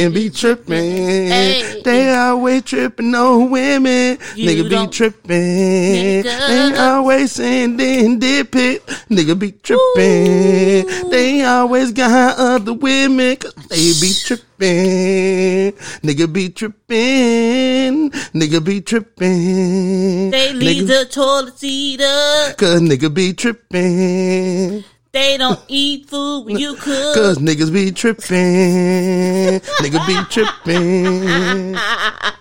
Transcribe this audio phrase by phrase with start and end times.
[0.00, 1.28] and be tripping.
[1.28, 1.82] Hey.
[1.84, 4.18] They always tripping on women.
[4.34, 6.24] You nigga be tripping.
[6.24, 6.48] Nigga.
[6.48, 8.86] They always sending dick pic.
[9.10, 10.88] Nigga be tripping.
[10.90, 11.10] Ooh.
[11.10, 15.72] They always got other women 'cause they be tripping.
[16.02, 18.10] Nigga be tripping.
[18.10, 20.30] Nigga be tripping.
[20.30, 22.56] They leave Nigga- the toilet seat up.
[22.56, 24.84] Cause nigga be tripping.
[25.12, 27.14] They don't eat food when you cook.
[27.16, 29.60] Cause niggas be tripping.
[29.80, 31.74] Nigga be tripping.
[31.76, 32.32] I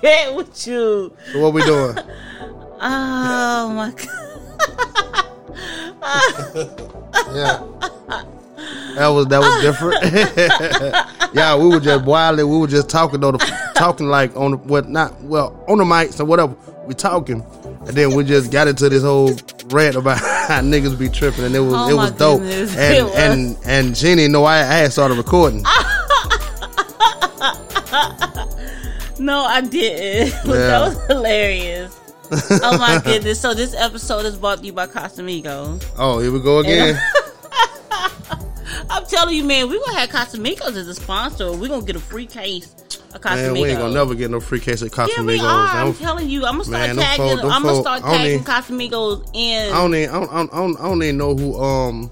[0.00, 1.16] can't with you.
[1.32, 1.96] So what we doing?
[2.78, 4.06] Oh my god.
[7.34, 8.22] Yeah.
[8.96, 10.02] That was that was different.
[11.34, 12.44] yeah, we were just wildly.
[12.44, 15.84] We were just talking on the talking like on the what not well on the
[15.84, 16.56] mics or whatever.
[16.86, 19.32] We talking, and then we just got into this whole
[19.66, 22.40] rant about how niggas be tripping, and it was Oh it was dope.
[22.40, 23.14] goodness, And was.
[23.16, 25.64] and and Jeannie, know I I had started recording.
[29.18, 30.34] No, I didn't.
[30.44, 30.66] But Yeah.
[30.66, 31.98] That was hilarious.
[32.62, 33.40] oh my goodness.
[33.40, 35.84] So this episode is brought to you by Casamigos.
[35.96, 37.00] Oh, here we go again.
[38.90, 41.52] I'm telling you, man, we're gonna have Casamigos as a sponsor.
[41.52, 42.74] We're gonna get a free case
[43.14, 43.36] of Casamigos.
[43.36, 45.44] Man, we ain't gonna never get no free case of Yeah, we are.
[45.44, 47.38] I I'm telling you, I'm gonna start Man, tagging.
[47.38, 49.72] folk- I'm gonna start tagging Casamigos in.
[49.72, 52.10] I don't even, I don't, I don't, I don't even know who um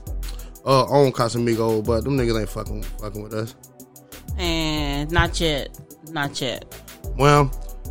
[0.65, 3.55] uh own Casamigos, but them niggas ain't fucking fucking with us.
[4.39, 5.79] And not yet,
[6.11, 6.65] not yet.
[7.19, 7.51] Well,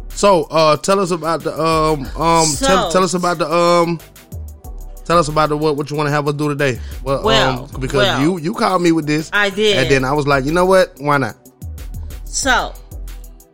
[0.10, 4.00] so uh tell us about the um um So- tell, tell us about the um
[5.06, 6.80] tell us about the what what you want to have us do today.
[7.04, 8.22] Well, Well, um, because well.
[8.22, 9.78] you you called me with this, I did.
[9.78, 10.94] and then I was like, you know what?
[11.00, 11.36] Why not?
[12.26, 12.74] So,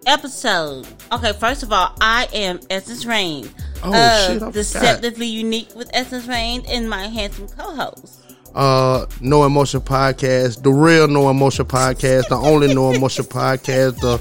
[0.05, 0.87] episode.
[1.11, 3.49] Okay, first of all, I am Essence Rain.
[3.83, 4.53] Oh, of shit, I forgot.
[4.53, 8.15] Deceptively Unique with Essence Rain and my handsome co-host.
[8.55, 14.19] Uh, No Emotion Podcast, the real No Emotion Podcast, the only No Emotion Podcast, the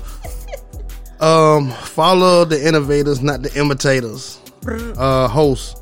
[1.25, 4.39] um follow the innovators, not the imitators.
[4.67, 5.79] Uh, host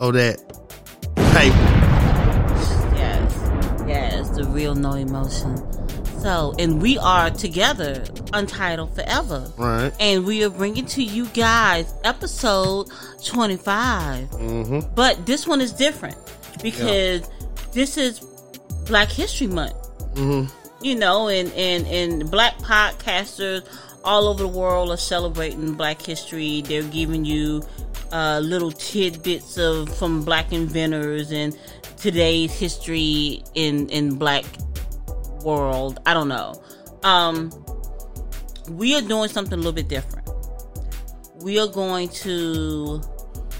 [0.00, 0.40] of that
[1.16, 1.56] paper.
[2.94, 5.56] Yes, yes, the real no emotion.
[6.20, 8.04] So, and we are together,
[8.34, 9.50] Untitled Forever.
[9.56, 9.90] Right.
[9.98, 12.90] And we are bringing to you guys episode
[13.24, 14.28] 25.
[14.28, 14.94] Mm-hmm.
[14.94, 16.18] But this one is different
[16.62, 17.26] because
[17.72, 18.20] this is
[18.86, 19.74] Black History Month.
[20.14, 20.84] Mm-hmm.
[20.84, 23.66] You know, and, and, and black podcasters
[24.04, 26.62] all over the world are celebrating Black history.
[26.62, 27.62] They're giving you
[28.12, 31.56] uh, little tidbits of from black inventors and
[31.96, 34.44] today's history in in black
[35.44, 36.00] world.
[36.06, 36.60] I don't know.
[37.02, 37.50] Um,
[38.70, 40.28] we are doing something a little bit different.
[41.42, 43.00] We are going to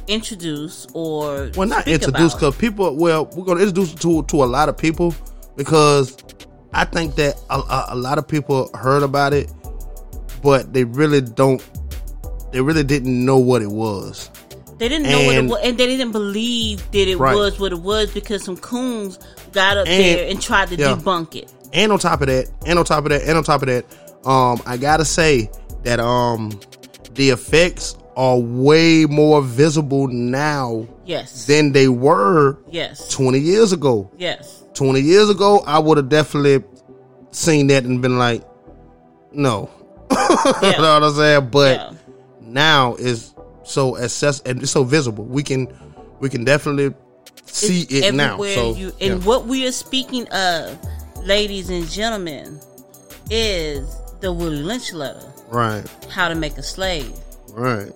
[0.08, 2.96] introduce or Well, not introduce because people.
[2.96, 5.14] Well, we're gonna introduce to to a lot of people
[5.56, 6.16] because
[6.72, 9.50] I think that a, a, a lot of people heard about it,
[10.42, 11.62] but they really don't.
[12.52, 14.30] They really didn't know what it was.
[14.80, 17.36] They didn't know what it was, and they didn't believe that it Right.
[17.36, 19.18] was what it was because some coons
[19.52, 20.94] got up And- there and tried to yeah.
[20.96, 21.52] debunk it.
[21.74, 23.84] And on top of that, and on top of that, and on top of that,
[24.28, 25.50] um, I gotta say
[25.84, 26.58] that um,
[27.14, 31.44] the effects are way more visible now Yes.
[31.44, 33.06] than they were yes.
[33.08, 34.10] twenty years ago.
[34.18, 34.56] Yes.
[34.74, 36.64] 20 years ago, I would have definitely
[37.32, 38.42] seen that and been like,
[39.32, 39.68] no.
[40.10, 41.48] you know what I'm saying?
[41.50, 41.90] But Yeah.
[42.40, 43.29] now is
[43.70, 45.24] so access and it's so visible.
[45.24, 45.68] We can
[46.20, 46.94] we can definitely
[47.46, 48.36] see It's it now.
[48.42, 49.12] So you, yeah.
[49.12, 50.78] and what we are speaking of,
[51.24, 52.60] ladies and gentlemen,
[53.30, 55.32] is the Willie Lynch letter.
[55.48, 57.12] right, How to make a slave.
[57.52, 57.90] right.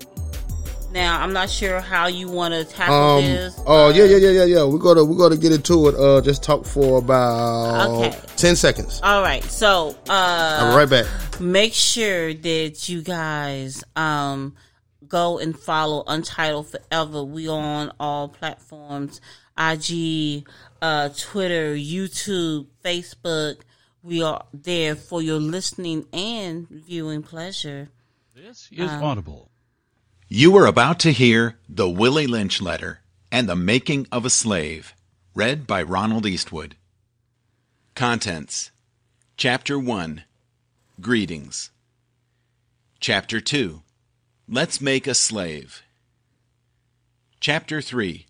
[0.92, 3.24] Now, I'm not sure how you want to tackle Um.
[3.24, 3.60] this.
[3.66, 4.64] Oh uh, yeah, yeah, yeah, yeah, yeah.
[4.64, 5.96] We're gonna we're gonna get into it.
[5.96, 8.16] Uh, just talk for about Okay.
[8.36, 9.00] ten seconds.
[9.02, 9.42] All right.
[9.42, 11.06] So, uh, be right back.
[11.40, 14.54] make sure that you guys um
[15.08, 17.22] go and follow Untitled Forever.
[17.24, 19.20] We on all platforms:
[19.58, 20.46] IG,
[20.82, 23.60] uh, Twitter, YouTube, Facebook.
[24.02, 27.88] We are there for your listening and viewing pleasure.
[28.34, 29.50] This is Audible.
[30.28, 33.00] You are about to hear The Willie Lynch Letter
[33.30, 34.94] and the Making of a Slave,
[35.34, 36.76] read by Ronald Eastwood.
[37.94, 38.72] Contents
[39.36, 40.24] Chapter 1
[41.00, 41.70] Greetings.
[42.98, 43.83] Chapter 2
[44.46, 45.82] Let's Make a Slave.
[47.40, 48.26] Chapter 3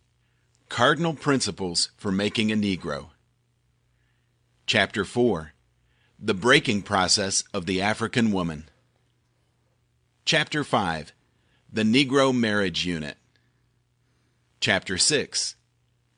[0.68, 3.08] Cardinal Principles for Making a Negro.
[4.64, 5.54] Chapter 4
[6.20, 8.68] The Breaking Process of the African Woman.
[10.24, 11.12] Chapter 5
[11.72, 13.16] The Negro Marriage Unit.
[14.60, 15.56] Chapter 6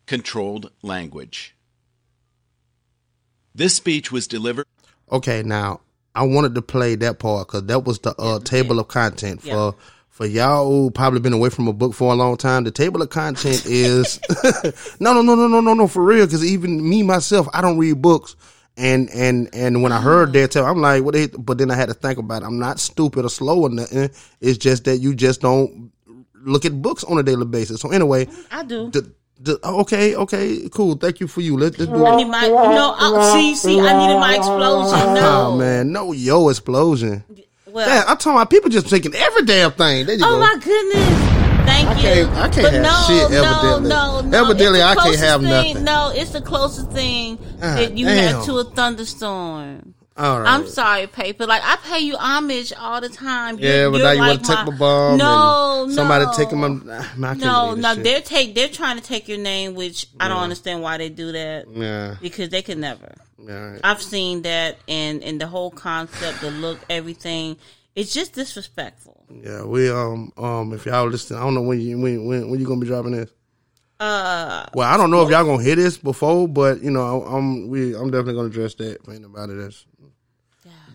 [0.05, 1.57] Controlled Language.
[3.55, 4.67] This speech was delivered.
[5.11, 5.81] Okay, now
[6.17, 9.49] I wanted to play that part because that was the uh, table of content for
[9.49, 9.71] Yeah.
[10.09, 12.65] for y'all who probably been away from a book for a long time.
[12.65, 14.19] The table of content is
[15.01, 16.27] no, no, no, no, no, no, no, for real.
[16.27, 18.35] Because even me myself, I don't read books.
[18.79, 21.15] And and and when I heard that tell, I'm like, what?
[21.15, 22.47] They, but then I had to think about it.
[22.47, 24.11] I'm not stupid or slow or nothing.
[24.41, 25.93] It's just that you just don't
[26.35, 27.81] look at books on a daily basis.
[27.81, 28.91] So anyway, I do.
[28.91, 29.11] the,
[29.63, 30.97] Oh, okay, okay, cool.
[30.97, 31.59] Thank you for you.
[31.59, 32.95] Let, let's do uh, I need my no.
[32.99, 35.15] I, see, see, I needed my explosion.
[35.15, 37.23] No, Oh man, no yo explosion.
[37.67, 40.07] Well, Damn, I'm talking about people just taking every damn thing.
[40.07, 40.39] There you oh go.
[40.39, 41.37] my goodness.
[41.67, 42.01] Thank I you.
[42.01, 43.89] can't- I can't but have no, shit, evidently.
[43.91, 44.45] no, no.
[44.45, 45.85] Evidently, I can't have thing, nothing.
[45.85, 48.37] No, it's the closest thing God that you damn.
[48.37, 49.95] have to a thunderstorm.
[50.19, 50.49] All right.
[50.49, 51.47] I'm sorry, paper.
[51.47, 53.59] Like I pay you homage all the time.
[53.59, 55.19] Yeah, You're- but now you like want to take my bomb.
[55.19, 55.93] No, no.
[55.93, 56.69] Somebody taking my.
[56.69, 57.95] Nah, man, I can't No, no.
[57.95, 58.55] this They're take.
[58.55, 61.67] They're trying to take your name, which I don't understand why they do that.
[61.71, 63.15] Yeah, Because they could never.
[63.39, 63.79] yeah.
[63.85, 67.57] I've seen that, and and the whole concept, the look, everything.
[67.95, 69.25] It's just disrespectful.
[69.31, 72.61] Yeah, we um um if y'all listen, I don't know when you when when when
[72.61, 73.31] you gonna be dropping this.
[73.99, 77.69] Uh, Well, I don't know if y'all gonna hear this before, but you know I'm
[77.69, 79.87] we I'm definitely gonna address that for anybody that's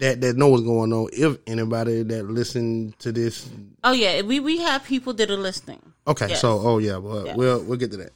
[0.02, 1.08] that that know what's going on.
[1.14, 3.50] If anybody that listen to this,
[3.84, 5.80] oh yeah, we we have people that are listening.
[6.08, 6.42] okay, Yes.
[6.42, 7.38] so oh yeah, but Yes.
[7.38, 8.12] we'll we'll get to that.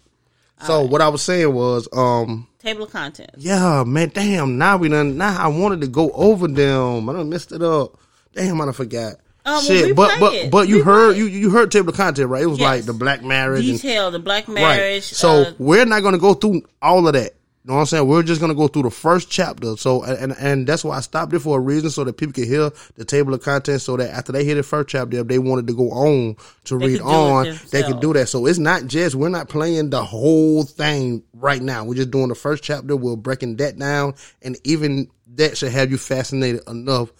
[0.65, 3.43] So what I was saying was um Table of contents.
[3.43, 7.29] yeah man damn now we done now I wanted to go over them I done
[7.29, 7.99] messed it up
[8.33, 9.15] damn I done forgot.
[9.45, 10.49] well, Shit, but but it.
[10.51, 12.41] but you Replay heard you you heard table of content right?
[12.41, 12.65] It was Yes.
[12.77, 15.03] like the black marriage and Detail the black marriage.
[15.03, 17.33] So uh, we're not going to go through all of that.
[17.65, 18.07] You know what I'm saying?
[18.07, 19.75] We're just going to go through the first chapter.
[19.75, 22.43] So and and that's why I stopped it for a reason, so that people can
[22.43, 23.85] hear the table of contents.
[23.85, 26.35] So that after they hear the first chapter, if they wanted to go on
[26.65, 28.29] to They read could do it on, they could do that.
[28.29, 31.83] So it's not just we're not playing the whole thing right now.
[31.83, 32.95] We're just doing the first chapter.
[32.95, 34.13] We're breaking that down,
[34.43, 37.11] and even that should have you fascinated enough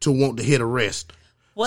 [0.00, 1.14] to want to hear the rest.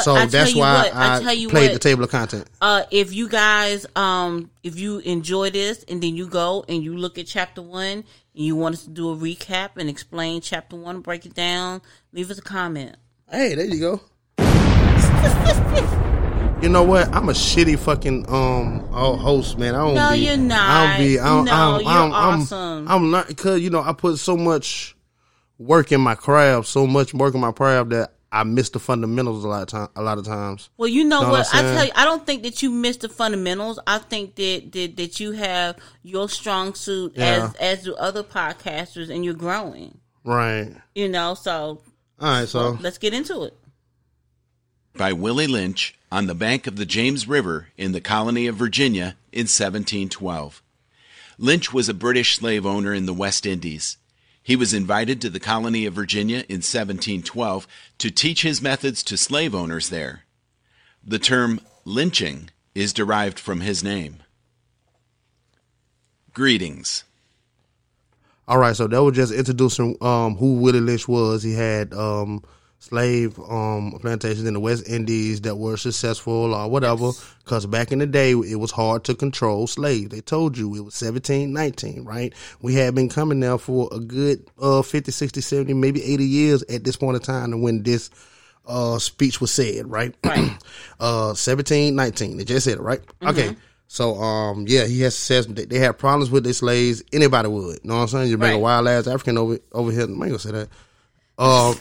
[0.04, 2.48] so that's why what, I, I, played what, the table of content.
[2.62, 6.96] uh, if you guys, um, if you enjoy this and then you go and you
[6.96, 8.04] look at chapter one
[8.46, 11.82] you want us to do a recap and explain chapter one, break it down,
[12.12, 12.96] leave us a comment.
[13.30, 14.02] Hey, there you go.
[16.62, 17.14] you know what?
[17.14, 19.76] I'm a shitty fucking um host, man.
[19.76, 19.96] I don't.
[19.96, 20.70] No, be, you're not.
[20.70, 21.20] I don't be.
[21.20, 22.88] I don't, No, I don't, you're I'm, awesome.
[22.88, 24.96] I'm, I'm not because you know I put so much
[25.58, 29.44] work in my craft, so much work in my craft that I miss the fundamentals
[29.44, 29.90] a lot of time.
[29.96, 30.70] A lot of times.
[30.78, 31.48] Well, you know Know what?
[31.48, 33.80] what I'm tell you, I don't think that you missed the fundamentals.
[33.88, 37.50] I think that that, that you have your strong suit Yeah.
[37.52, 40.00] as as do other podcasters, and you're growing.
[40.24, 40.74] Right.
[40.96, 41.82] You know, so
[42.20, 42.48] All right.
[42.48, 43.54] So let's get into it.
[44.96, 49.16] by Willie Lynch on the bank of the James River in the colony of Virginia
[49.32, 50.62] in 1712.
[51.38, 53.98] Lynch was a British slave owner in the West Indies.
[54.48, 57.68] He was invited to the colony of Virginia in 1712
[57.98, 60.24] to teach his methods to slave owners there.
[61.04, 64.24] The term lynching is derived from his name.
[66.34, 67.04] Greetings.
[68.48, 71.44] All right, so that was just introducing um, who Willie Lynch was.
[71.44, 72.42] He had um,
[72.80, 77.12] slave um, plantations in the West Indies that were successful or whatever.
[77.44, 80.10] Because back in the day, it was hard to control slaves.
[80.10, 82.34] They told you it was 1719, right?
[82.62, 86.64] We had been coming now for a good uh, 50, 60, 70, maybe 80 years
[86.64, 88.10] at this point in time and when this
[88.68, 90.14] uh, speech was said, right?
[90.24, 90.52] Right.
[91.00, 92.38] uh, 1719.
[92.38, 93.00] They just said it, right?
[93.02, 93.28] Mm-hmm.
[93.28, 93.56] Okay.
[93.88, 95.46] So, um, yeah, he has success.
[95.46, 97.02] They, they had problems with their slaves.
[97.14, 97.80] Anybody would.
[97.84, 98.30] You know what I'm saying?
[98.30, 100.02] You bring a wild ass African over over here.
[100.02, 100.68] I ain't gonna say that.
[101.38, 101.74] Uh,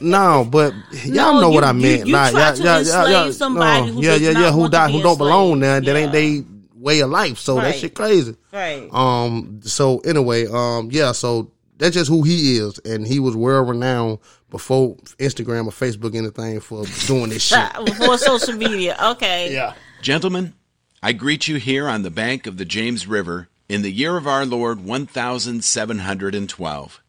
[0.00, 0.74] no, but
[1.04, 2.06] y'all No, know what I you- meant.
[2.06, 4.40] you like, try y'all, to y'all, enslave y'all, somebody no, who yeah, does yeah, not
[4.42, 5.86] yeah, who want to die, be who don't belong enslaved.
[5.86, 5.94] there.
[5.94, 7.38] That ain't they way of life.
[7.38, 8.36] So that shit crazy.
[8.52, 8.88] Right.
[8.92, 9.60] Um.
[9.62, 10.90] So anyway, um.
[10.92, 11.12] Yeah.
[11.12, 14.18] So that's just who he is, and he was world renowned
[14.50, 17.60] before Instagram or Facebook anything for doing this shit.
[17.86, 18.96] Before social media.
[19.12, 19.52] Okay.
[19.54, 19.74] yeah.
[20.02, 20.54] Gentlemen,
[21.02, 24.26] I greet you here on the bank of the James River in the year of
[24.26, 25.64] our Lord 1712.
[25.64, 27.00] Seven hundred twelve.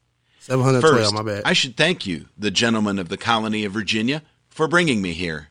[0.82, 1.44] First, My bad.
[1.46, 5.50] I should thank you, the gentlemen of the colony of Virginia, for bringing me here.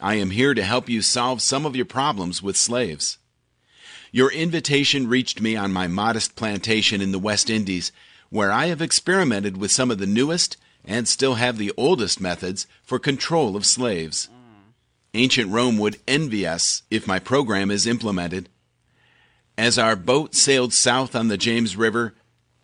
[0.00, 3.18] I am here to help you solve some of your problems with slaves.
[4.12, 7.92] Your invitation reached me on my modest plantation in the West Indies,
[8.30, 12.66] where I have experimented with some of the newest and still have the oldest methods
[12.82, 14.28] for control of slaves.
[15.14, 18.48] Ancient Rome would envy us if my program is implemented.
[19.58, 22.14] As our boat sailed south on the James River,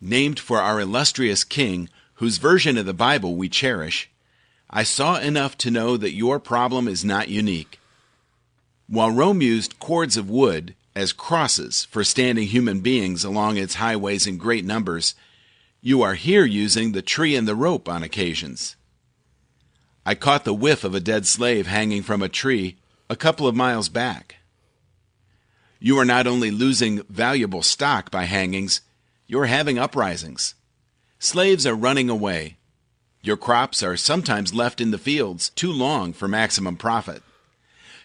[0.03, 4.11] named for our illustrious king, whose version of the Bible we cherish,
[4.69, 7.79] I saw enough to know that your problem is not unique.
[8.89, 14.27] While Rome used cords of wood as crosses for standing human beings along its highways
[14.27, 15.15] in great numbers,
[15.85, 18.77] You are here using the tree and the rope on occasions.
[20.07, 22.77] I caught the whiff of a dead slave hanging from a tree
[23.11, 24.37] a couple of miles back.
[25.81, 28.81] You are not only losing valuable stock by hangings,
[29.27, 30.55] you are having uprisings.
[31.19, 32.57] Slaves are running away.
[33.23, 37.23] Your crops are sometimes left in the fields too long for maximum profit.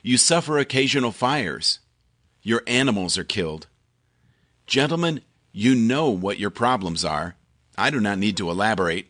[0.03, 1.79] You suffer occasional fires.
[2.43, 3.67] Your animals are killed.
[4.67, 5.21] Gentlemen,
[5.51, 7.35] you know what your problems are.
[7.77, 9.07] I do not need to elaborate.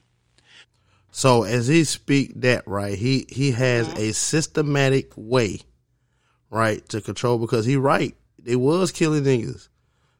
[1.12, 5.62] So as he speak that right, he he has a systematic way,
[6.50, 8.16] right, to control because he right.
[8.40, 9.68] They was killing niggas.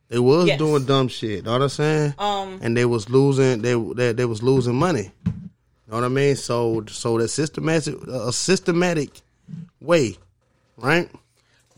[0.10, 0.58] They was Yes.
[0.58, 1.44] doing dumb shit.
[1.44, 2.14] Know what I'm saying?
[2.18, 3.62] Um, and they was losing.
[3.62, 5.12] They they, they was losing money.
[5.26, 6.36] Know what I mean?
[6.36, 9.22] So so that systematic a systematic
[9.82, 10.18] way,
[10.78, 11.10] right?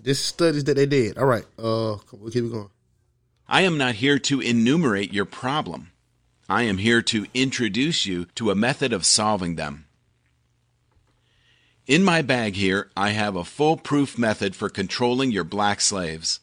[0.01, 1.17] This studies that they did.
[1.17, 1.45] All right.
[1.57, 2.69] Uh, we'll keep it going.
[3.47, 5.91] I am not here to enumerate your problem.
[6.47, 9.85] I am here to introduce you to a method of solving them.
[11.85, 16.39] In my bag here, I have a foolproof method for controlling your black slaves.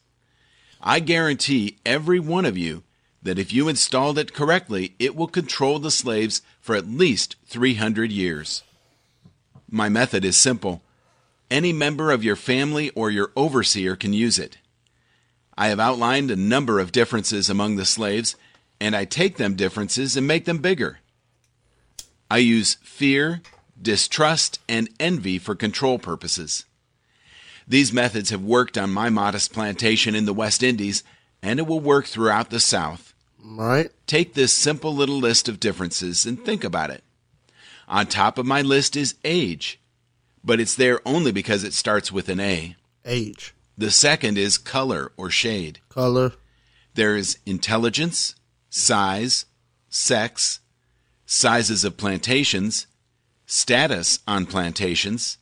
[0.81, 2.83] I guarantee every one of you
[3.23, 8.13] that if you installed it correctly, it will control the slaves for at least 300
[8.13, 8.63] years.
[9.69, 10.83] My method is simple.
[11.51, 14.59] Any member of your family or your overseer can use it.
[15.59, 18.37] I have outlined a number of differences among the slaves,
[18.79, 20.99] and I take them differences and make them bigger.
[22.31, 23.41] I use fear,
[23.81, 26.66] distrust, and envy for control purposes.
[27.67, 31.03] These methods have worked on my modest plantation in the West Indies,
[31.43, 33.13] and it will work throughout the South.
[33.43, 33.91] Right.
[34.07, 37.03] Take this simple little list of differences and think about it.
[37.89, 39.81] On top of my list is age,
[40.45, 42.77] but it's there only because it starts with an A.
[43.05, 45.79] Age, The second is color or shade.
[45.89, 46.33] color,
[46.95, 48.35] There is intelligence,
[48.71, 49.45] size,
[49.89, 50.59] sex,
[51.25, 52.87] sizes of plantations,
[53.47, 55.39] status on plantations,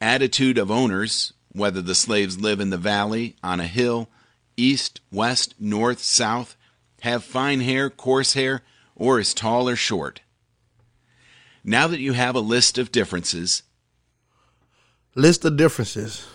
[0.00, 4.08] attitude of owners, whether the slaves live in the valley, on a hill,
[4.56, 6.56] east, west, north, south,
[7.00, 8.62] have fine hair, coarse hair,
[8.94, 10.20] or is tall or short.
[11.64, 13.62] Now that you have a list of differences,
[15.14, 16.26] list of differences.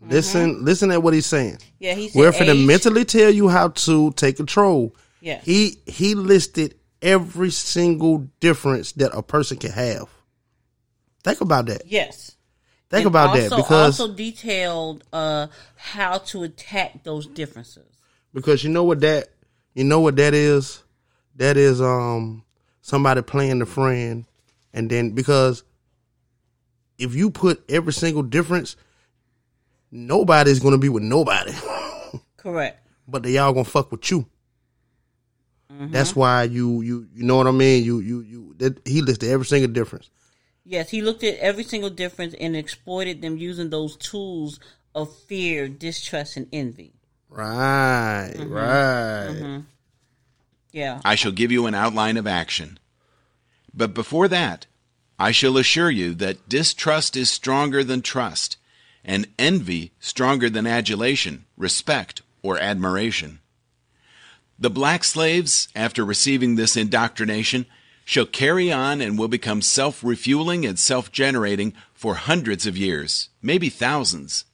[0.00, 0.64] Listen, mm-hmm.
[0.64, 1.58] listen at what he's saying.
[1.80, 4.94] yeah, he said We're for to mentally tell you how to take control.
[5.20, 10.08] Yeah, He he listed every single difference that a person can have.
[11.24, 11.82] Think about that.
[11.86, 12.36] Yes.
[12.90, 17.84] Think And about also, that because also detailed uh, how to attack those differences.
[18.32, 19.28] because you know what that
[19.74, 20.82] you know what that is.
[21.36, 22.42] That is um
[22.80, 24.24] somebody playing the friend,
[24.72, 25.62] and then because
[26.98, 28.74] if you put every single difference,
[29.90, 31.52] nobody's gonna be with nobody.
[32.38, 32.80] Correct.
[33.06, 34.26] but they all gonna fuck with you.
[35.70, 37.84] That's why you you you know what I mean.
[37.84, 40.10] You you you that, he listed every single difference.
[40.70, 44.60] Yes, he looked at every single difference and exploited them using those tools
[44.94, 46.92] of fear, distrust, and envy.
[47.30, 48.52] Right, mm-hmm.
[48.52, 49.28] right.
[49.30, 49.60] Mm-hmm.
[50.70, 51.00] Yeah.
[51.06, 52.78] I shall give you an outline of action.
[53.72, 54.66] But before that,
[55.18, 58.58] I shall assure you that distrust is stronger than trust,
[59.02, 63.38] and envy stronger than adulation, respect, or admiration.
[64.58, 67.64] The black slaves, after receiving this indoctrination,
[68.08, 73.28] shall carry on and will become self refueling and self generating for hundreds of years,
[73.42, 74.46] maybe thousands.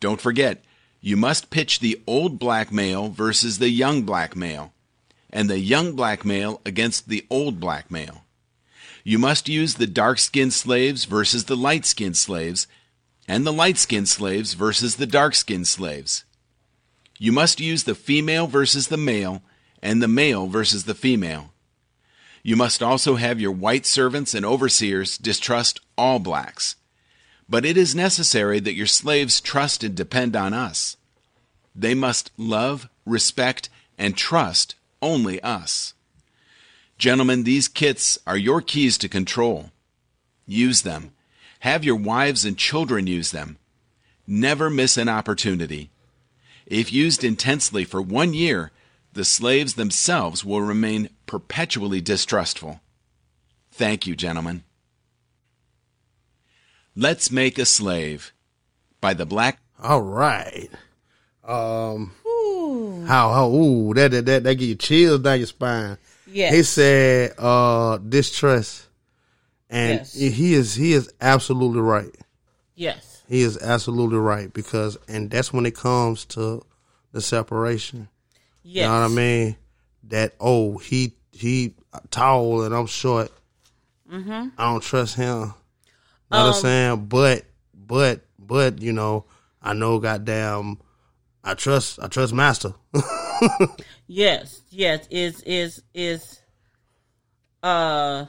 [0.00, 0.62] Don't forget,
[1.00, 4.74] you must pitch the old black male versus the young black male
[5.30, 8.24] and the young black male against the old black male.
[9.02, 12.66] You must use the dark skinned slaves versus the light skinned slaves,
[13.26, 16.24] and the light skinned slaves versus the dark skinned slaves.
[17.18, 19.40] You must use the female versus the male,
[19.80, 21.53] and the male versus the female.
[22.46, 26.76] You must also have your white servants and overseers distrust all blacks.
[27.48, 30.98] But it is necessary that your slaves trust and depend on us.
[31.74, 35.94] They must love, respect, and trust only us.
[36.98, 39.70] Gentlemen, these kits are your keys to control.
[40.46, 41.12] Use them.
[41.60, 43.56] Have your wives and children use them.
[44.26, 45.88] Never miss an opportunity.
[46.66, 48.70] If used intensely for one year,
[49.14, 52.80] the slaves themselves will remain perpetually distrustful.
[53.72, 54.64] Thank you, gentlemen.
[56.96, 58.32] Let's Make a Slave
[59.00, 60.68] by the Black All right.
[61.42, 62.12] Um.
[63.06, 65.98] How how ooh that that that, that give you chills down your spine.
[66.26, 66.54] Yes.
[66.54, 68.86] He said uh distrust,
[69.68, 70.14] and Yes.
[70.14, 72.14] he is he is absolutely right.
[72.74, 73.22] Yes.
[73.28, 76.64] He is absolutely right because and that's when it comes to
[77.12, 78.08] the separation.
[78.64, 78.82] Yes.
[78.84, 79.56] You know what I mean?
[80.04, 81.74] That oh he he
[82.10, 83.30] tall and I'm short.
[84.10, 84.48] Mm-hmm.
[84.58, 85.26] I don't trust him.
[85.40, 85.54] Know
[86.30, 87.06] what I'm Um, saying?
[87.06, 87.44] But
[87.74, 89.24] but but you know,
[89.62, 90.78] I know goddamn
[91.44, 92.74] I trust I trust Master.
[94.06, 96.40] Yes, yes, is is is
[97.62, 98.26] uh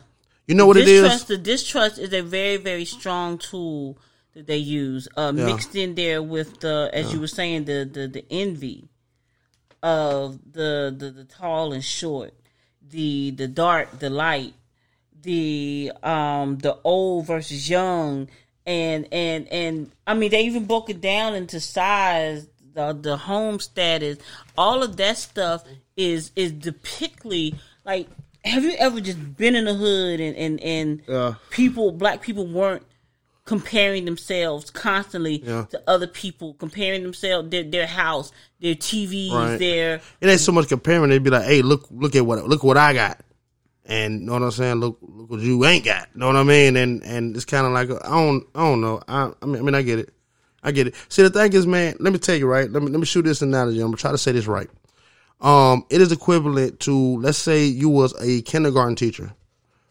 [0.47, 1.01] you know what it is?
[1.01, 3.97] distrust the distrust is a very, very strong tool
[4.33, 5.07] that they use.
[5.17, 5.45] Uh Yeah.
[5.47, 8.87] mixed in there with the as you were saying, the the, the envy
[9.85, 12.33] of the, the the tall and short,
[12.89, 14.53] the the dark, the light,
[15.21, 18.27] the um the old versus young
[18.65, 23.59] and and and I mean they even broke it down into size the the home
[23.59, 24.17] status
[24.57, 25.63] all of that stuff
[25.95, 28.07] is is depictly like
[28.43, 31.35] have you ever just been in the hood and and and Yeah.
[31.49, 32.83] people black people weren't
[33.45, 35.65] comparing themselves constantly Yeah.
[35.69, 39.57] to other people comparing themselves their their house their TVs Right.
[39.59, 41.09] their It ain't so much comparing.
[41.11, 43.21] They'd be like, "Hey, look, look at what, look what I got,"
[43.85, 44.75] and you know what I'm saying.
[44.77, 46.07] Look, look what you ain't got.
[46.13, 46.75] You know what I mean?
[46.75, 49.01] And and it's kind of like I don't, I don't know.
[49.07, 50.09] I, I mean, I mean, I get it.
[50.63, 50.95] I get it.
[51.09, 51.95] See, the thing is, man.
[51.99, 52.69] Let me tell you, right?
[52.71, 53.79] Let me let me shoot this analogy.
[53.79, 54.69] I'm gonna try to say this right.
[55.41, 59.33] Um, it is equivalent to let's say you was a kindergarten teacher,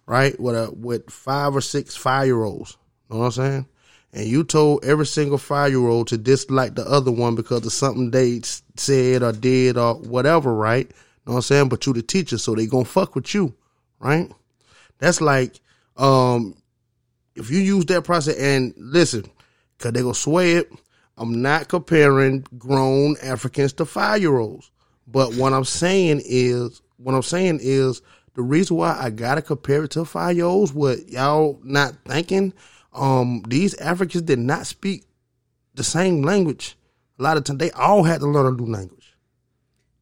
[0.06, 0.38] right?
[0.40, 2.76] With a with five or six five year olds.
[3.11, 3.66] Know what I'm saying?
[4.12, 7.73] And you told every single five year old to dislike the other one because of
[7.73, 8.42] something they
[8.76, 10.88] said or did or whatever, right?
[11.26, 11.68] Know what I'm saying?
[11.68, 13.54] But you the teacher, so they gonna fuck with you,
[13.99, 14.30] right?
[14.99, 15.61] That's like,
[15.96, 16.54] um,
[17.34, 19.25] if you use that process and listen,
[19.78, 20.73] cause they gonna swear it.
[21.16, 24.70] I'm not comparing grown Africans to five year olds.
[25.06, 28.02] But what I'm saying is, what I'm saying is
[28.34, 32.52] the reason why I gotta compare it to five year olds, what y'all not thinking,
[32.94, 35.06] um, these Africans did not speak
[35.74, 36.76] the same language.
[37.18, 39.14] A lot of times they all had to learn a new language.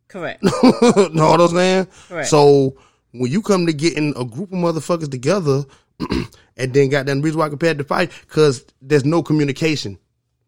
[0.08, 1.88] correct know what I'm saying?
[2.08, 2.28] Correct.
[2.28, 2.76] So
[3.12, 5.64] when you come to getting a group of motherfuckers together
[6.56, 9.98] and then got that reason why I compared to fight because there's no communication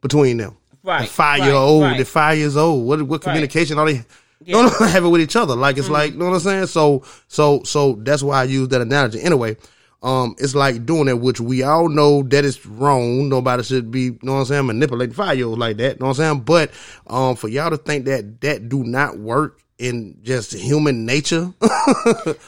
[0.00, 0.56] between them.
[0.82, 1.96] Right, five year old, right.
[1.96, 2.86] the five years old.
[2.86, 4.04] What what communication are they?
[4.44, 4.62] Yeah.
[4.62, 5.56] No, have it with each other.
[5.56, 5.80] Like Mm-hmm.
[5.80, 6.66] it's like, you know what I'm saying?
[6.66, 9.22] So, so, so that's why I use that analogy.
[9.22, 9.56] Anyway,
[10.04, 13.30] um, it's like doing it, which we all know that is wrong.
[13.30, 15.94] Nobody should be, you know what I'm saying, manipulating olds like that.
[15.94, 16.40] You know what I'm saying?
[16.40, 16.72] But,
[17.06, 21.54] um, for y'all to think that that do not work in just human nature,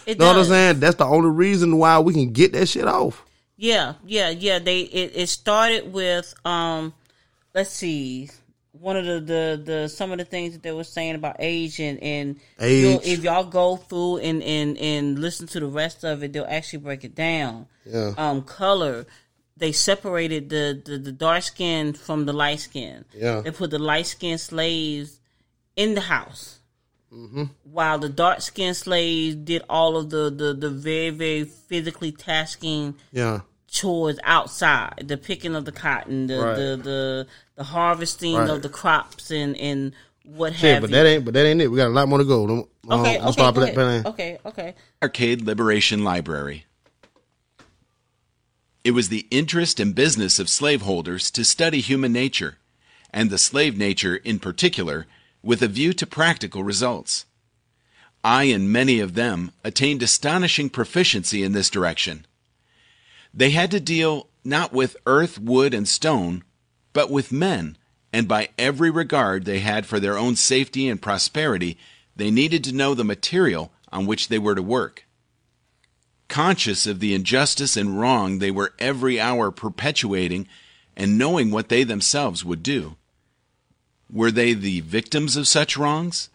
[0.07, 0.81] it know what I'm saying?
[0.81, 3.25] That's the only reason why we can get that shit off.
[3.57, 4.59] Yeah, yeah, yeah.
[4.59, 6.92] They it, it started with um
[7.55, 8.29] let's see.
[8.87, 11.81] One of the, the, the some of the things that they were saying about age
[11.81, 12.83] and, and Age.
[12.85, 16.46] you'll- if y'all go through and, and, and listen to the rest of it, they'll
[16.49, 17.66] actually break it down.
[17.85, 18.12] Yeah.
[18.16, 19.07] Um, color.
[19.57, 23.05] They separated the, the, the dark skin from the light skin.
[23.12, 23.40] Yeah.
[23.40, 25.18] They put the light skin slaves
[25.75, 26.61] in the house.
[27.12, 27.44] Mm-hmm.
[27.64, 32.94] While the dark skinned slaves did all of the, the, the very, very physically tasking
[33.11, 33.40] Yeah.
[33.77, 36.57] Chores outside, the picking of the cotton, the Right.
[36.57, 38.51] the, the the harvesting Right.
[38.51, 39.93] of the crops and and
[40.25, 40.97] what Shit, have but you.
[40.97, 41.69] that ain't, but that ain't it.
[41.71, 42.45] We got a lot more to go.
[42.45, 44.75] Um, okay, I'm okay, start go pla- okay, okay.
[45.03, 46.65] Arcade Liberation Library.
[48.85, 52.59] It was the interest and business of slaveholders to study human nature,
[53.12, 55.07] and the slave nature in particular,
[55.43, 57.25] with a view to practical results.
[58.25, 62.27] I and many of them attained astonishing proficiency in this direction.
[63.33, 66.45] They had to deal not with earth, wood, and stone,
[66.93, 67.77] but with men,
[68.12, 71.77] and by every regard they had for their own safety and prosperity,
[72.15, 75.07] they needed to know the material on which they were to work.
[76.29, 80.49] Conscious of the injustice and wrong they were every hour perpetuating,
[80.97, 82.97] and knowing what they themselves would do.
[84.11, 86.31] Were they the victims of such wrongs?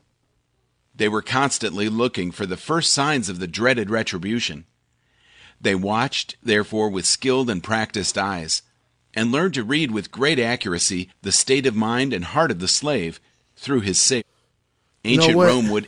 [0.94, 4.66] They were constantly looking for the first signs of the dreaded retribution.
[5.62, 8.64] They watched, therefore, with skilled and practiced eyes,
[9.14, 12.68] and learned to read with great accuracy the state of mind and heart of the
[12.68, 13.20] slave
[13.56, 14.24] through his safe.
[15.04, 15.48] know Ancient what?
[15.48, 15.88] Rome would.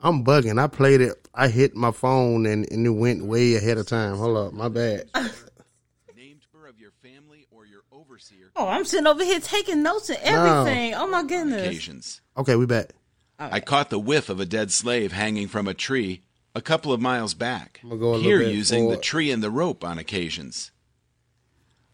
[0.00, 0.58] I'm bugging.
[0.62, 1.28] I played it.
[1.34, 4.16] I hit my phone and, and it went way ahead of time.
[4.16, 5.08] Hold up, my bad.
[5.14, 10.10] named member of your family or your overseer Oh, I'm sitting over here taking notes
[10.10, 10.60] and No.
[10.62, 10.94] everything.
[10.94, 11.66] Oh my goodness.
[11.66, 12.20] occasions.
[12.36, 12.90] Okay, we back.
[13.38, 16.22] I caught the whiff of a dead slave hanging from a tree
[16.54, 17.80] a couple of miles back.
[17.88, 20.70] go Here using the tree and the rope on occasions.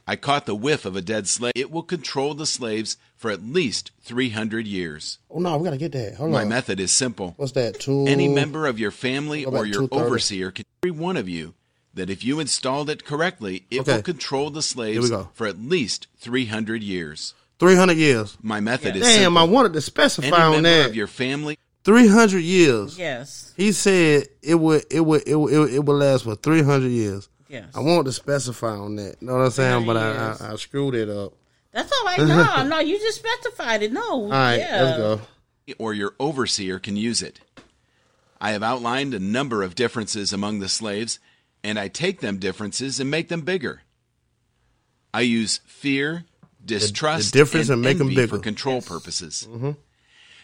[0.06, 1.52] I caught the whiff of a dead slave.
[1.54, 5.18] It will control the slaves for at least 300 years.
[5.30, 6.14] Oh no, we gotta get that.
[6.14, 6.48] Hold My on.
[6.48, 7.34] method is simple.
[7.36, 7.78] What's that?
[7.78, 8.06] Two.
[8.06, 11.54] Any member of your family or your overseer can every one of you
[11.92, 13.96] that if you installed it correctly, it Okay.
[13.96, 17.34] will control the slaves for at least 300 years.
[17.58, 18.38] Three hundred years.
[18.40, 19.38] My method is Damn, simple.
[19.38, 20.86] I wanted to Any specify on member that.
[20.90, 22.98] of your family Three hundred years.
[22.98, 23.54] Yes.
[23.56, 26.62] He said it would it would it would, it would, it would last for three
[26.62, 27.28] hundred years.
[27.48, 27.66] Yes.
[27.74, 29.16] I wanted to specify on that.
[29.20, 29.86] You know what I'm saying?
[29.86, 31.32] But I, I, I screwed it up.
[31.72, 32.18] That's all right.
[32.26, 33.92] No, no, you just specified it.
[33.92, 34.02] No.
[34.24, 34.82] All right, yeah.
[34.82, 35.20] let's go.
[35.78, 37.40] or your overseer can use it.
[38.40, 41.18] I have outlined a number of differences among the slaves,
[41.64, 43.82] and I take them differences and make them bigger.
[45.14, 46.24] I use fear,
[46.64, 48.36] distrust, the difference and and make 'em envy bigger.
[48.36, 49.48] for control purposes.
[49.50, 49.70] Mm-hmm.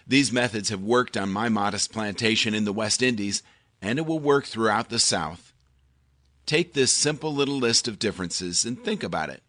[0.07, 3.43] These methods have worked on my modest plantation in the West Indies,
[3.81, 5.53] and it will work throughout the South.
[6.47, 9.43] Take this simple little list of differences and think about it.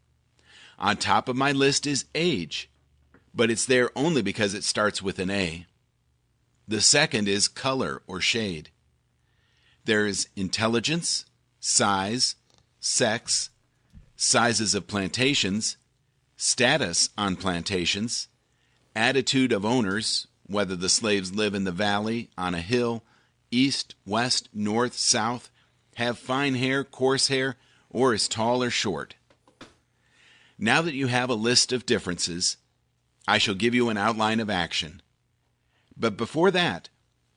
[0.80, 2.70] On top of my list is age,
[3.34, 5.66] but it's there only because it starts with an A.
[6.68, 8.70] The second is color or shade.
[9.84, 11.26] There is intelligence,
[11.60, 12.36] size,
[12.80, 13.50] sex,
[14.16, 15.78] sizes of plantations,
[16.38, 18.30] status on plantations,
[18.96, 23.04] attitude of owners, whether the slaves live in the valley, on a hill,
[23.52, 25.50] east, west, north, south,
[25.96, 27.56] have fine hair, coarse hair,
[27.90, 29.16] or is tall or short.
[30.58, 32.58] Now that you have a list of differences,
[33.28, 35.02] I shall give you an outline of action.
[35.98, 36.90] But before that,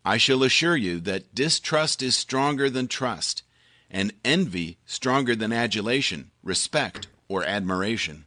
[0.04, 3.42] I shall assure you that distrust is stronger than trust,
[3.90, 8.24] and envy stronger than adulation, respect, or admiration.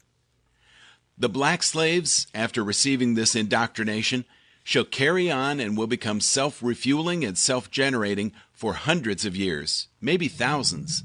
[1.17, 4.25] The black slaves, after receiving this indoctrination,
[4.63, 9.87] shall carry on and will become self refueling and self generating for hundreds of years,
[9.99, 11.03] maybe thousands.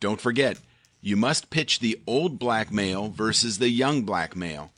[0.00, 0.58] Don't forget,
[1.00, 4.70] you must pitch the old black male versus the young black male,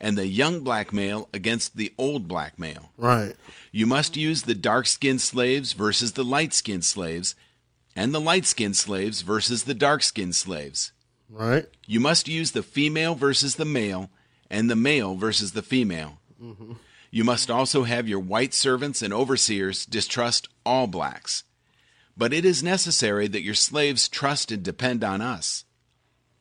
[0.00, 2.90] and the young black male against the old black male.
[2.96, 3.34] Right.
[3.72, 7.34] You must use the dark skinned slaves versus the light skinned slaves,
[7.94, 10.92] and the light skinned slaves versus the dark skinned slaves.
[11.28, 11.66] Right.
[11.86, 14.10] You must use the female versus the male,
[14.50, 16.18] and the male versus the female.
[16.42, 16.72] Mm-hmm.
[17.16, 21.44] You must also have your white servants and overseers distrust all blacks.
[22.14, 25.64] But it is necessary that your slaves trust and depend on us.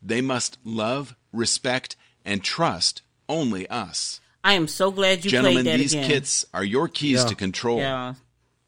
[0.03, 4.19] They must love, respect, and trust only us.
[4.43, 6.07] I am so glad you Gentlemen, played that Gentlemen, these again.
[6.09, 7.27] kits are your keys Yeah.
[7.29, 7.77] to control.
[7.77, 8.13] Yeah.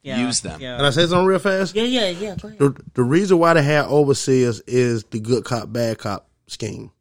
[0.02, 0.26] Yeah.
[0.28, 0.62] Use them.
[0.62, 0.90] Can I Yeah.
[0.92, 1.76] say something real fast?
[1.76, 2.36] Yeah, yeah, yeah.
[2.42, 2.60] Go ahead.
[2.60, 6.92] The, the reason why they have overseers is the good cop, bad cop scheme.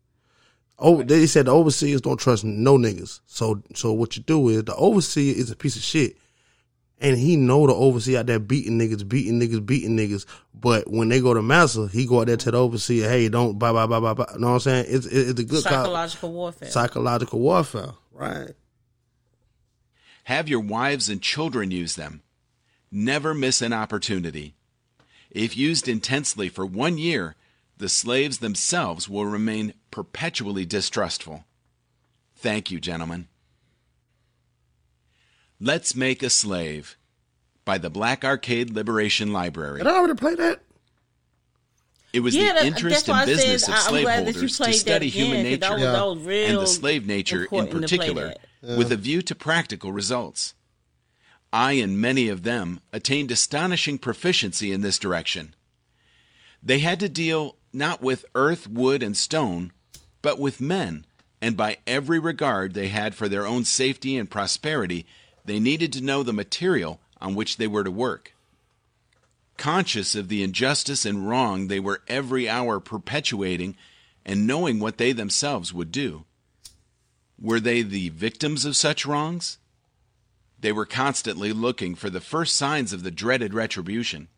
[0.79, 3.21] Oh, they said the overseers don't trust no niggas.
[3.27, 6.17] So, so what you do is the overseer is a piece of shit,
[7.01, 10.27] and he know the overseer out there beating niggas, beating niggas, beating niggas.
[10.55, 13.59] But when they go to massa, he go out there to the overseer, hey, don't
[13.59, 14.27] blah blah blah blah blah.
[14.35, 14.87] You know what I'm saying?
[14.89, 16.69] It's it's the good cop, Psychological warfare.
[16.69, 18.51] psychological warfare, right?
[20.25, 22.23] Have your wives and children use them.
[22.91, 24.55] Never miss an opportunity.
[25.31, 27.35] If used intensely for one year,
[27.77, 31.45] the slaves themselves will remain perpetually distrustful.
[32.35, 33.29] Thank you, gentlemen.
[35.61, 36.97] Let's Make a Slave
[37.65, 39.79] by the Black Arcade Liberation Library.
[39.79, 40.61] Did I already play that?
[42.13, 44.49] It was yeah, the that, interest and business said of I- I'm glad that you
[44.49, 45.93] slaveholders to study again, human 'cause nature That was, Yeah.
[45.93, 48.79] that was and the slave nature in important to play particular, that.
[48.79, 50.55] with a view to practical results.
[51.53, 55.55] I and many of them attained astonishing proficiency in this direction.
[56.63, 59.73] They had to deal not with earth, wood, and stone,
[60.23, 61.07] but with men,
[61.41, 65.07] and by every regard they had for their own safety and prosperity,
[65.45, 68.35] they needed to know the material on which they were to work.
[69.57, 73.77] Conscious of the injustice and wrong they were every hour perpetuating,
[74.25, 76.25] and knowing what they themselves would do.
[77.41, 79.59] Were they the victims of such wrongs?
[80.59, 84.29] They were constantly looking for the first signs of the dreaded retribution.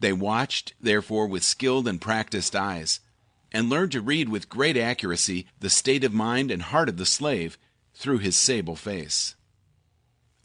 [0.00, 3.00] They watched, therefore, with skilled and practiced eyes,
[3.52, 7.06] and learned to read with great accuracy the state of mind and heart of the
[7.06, 7.58] slave
[7.94, 9.34] through his sable face.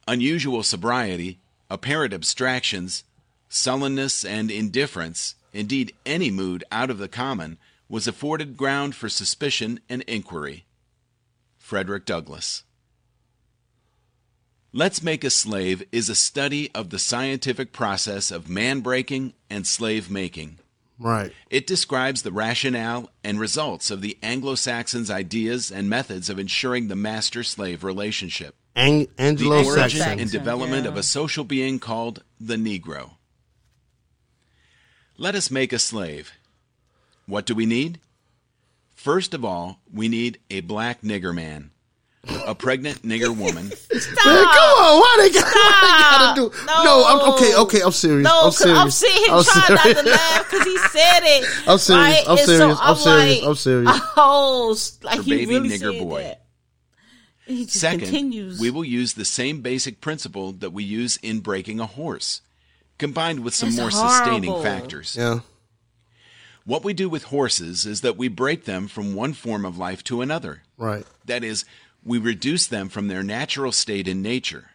[0.07, 1.39] Unusual sobriety,
[1.69, 3.05] apparent abstractions,
[3.47, 9.79] sullenness, and indifference, indeed any mood out of the common, was afforded ground for suspicion
[9.87, 10.65] and inquiry.
[11.57, 12.64] Frederick Douglass.
[14.77, 19.65] Let's Make a Slave is a study of the scientific process of man breaking and
[19.65, 20.59] slave making.
[20.99, 21.31] Right.
[21.49, 26.89] It describes the rationale and results of the Anglo Saxons' ideas and methods of ensuring
[26.89, 28.53] the master slave relationship.
[28.75, 29.99] Ang- The origin Saxon.
[29.99, 33.11] Saxon, and development of a social being called the Negro.
[35.17, 36.33] Let us make a slave.
[37.27, 38.01] What do we need?
[38.93, 41.71] First of all, we need a black nigger man,
[42.45, 46.65] a pregnant nigger woman, Man, come on, why they, got, why they gotta do?
[46.65, 46.83] No.
[46.83, 47.55] No, I'm okay.
[47.55, 48.23] Okay, I'm serious.
[48.23, 48.77] No, I'm serious.
[48.79, 51.45] I'm seeing him I'm trying not to laugh because he said it.
[51.67, 51.89] I'm serious.
[51.89, 52.23] right?
[52.25, 52.77] I'm And so serious.
[52.81, 53.39] I'm serious.
[53.41, 54.01] like, I'm serious.
[54.17, 56.23] Oh, like Her he baby really nigger said boy.
[56.23, 56.41] that.
[57.47, 58.59] He just Second, continues.
[58.59, 62.41] we will use the same basic principle that we use in breaking a horse,
[62.97, 65.15] combined with some That's more sustaining factors.
[65.17, 65.39] Yeah.
[66.65, 70.03] What we do with horses is that we break them from one form of life
[70.05, 70.63] to another.
[70.77, 71.05] Right.
[71.25, 71.63] That is,
[72.05, 74.69] we reduce them from their natural state in nature.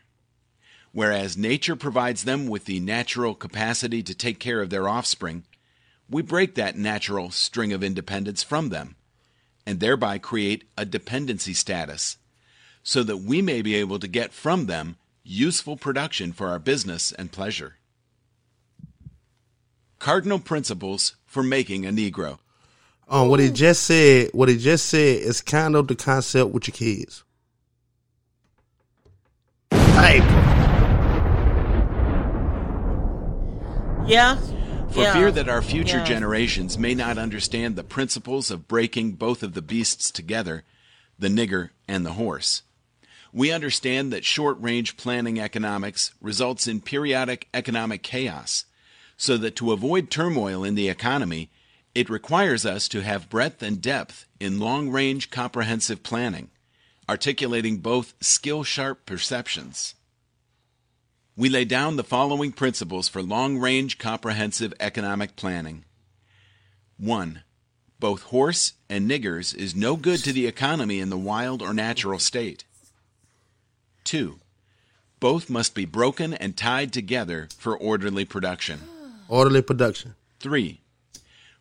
[0.92, 5.44] Whereas nature provides them with the natural capacity to take care of their offspring,
[6.10, 8.96] we break that natural string of independence from them
[9.64, 12.16] and thereby create a dependency status
[12.82, 17.12] so that we may be able to get from them useful production for our business
[17.12, 17.76] and pleasure.
[20.00, 22.38] Cardinal principles for making a Negro.
[23.10, 26.68] Um, what he just said, what he just said is kind of the concept with
[26.68, 27.24] your kids.
[29.72, 30.18] Hey,
[34.06, 34.36] yeah.
[34.92, 35.12] For yeah.
[35.12, 36.04] fear that our future Yeah.
[36.04, 40.64] generations may not understand the principles of breaking both of the beasts together,
[41.18, 42.62] the nigger and the horse.
[43.32, 48.64] We understand that short range planning economics results in periodic economic chaos,
[49.16, 51.50] so that to avoid turmoil in the economy,
[51.94, 56.50] it requires us to have breadth and depth in long range comprehensive planning,
[57.08, 59.94] articulating both skill sharp perceptions.
[61.36, 65.84] We lay down the following principles for long range comprehensive economic planning.
[66.98, 67.42] 1.
[67.98, 72.18] Both horse and niggers is no good to the economy in the wild or natural
[72.18, 72.64] state.
[74.04, 74.38] 2.
[75.18, 78.80] Both must be broken and tied together for orderly production.
[79.28, 80.14] orderly production.
[80.40, 80.79] 3.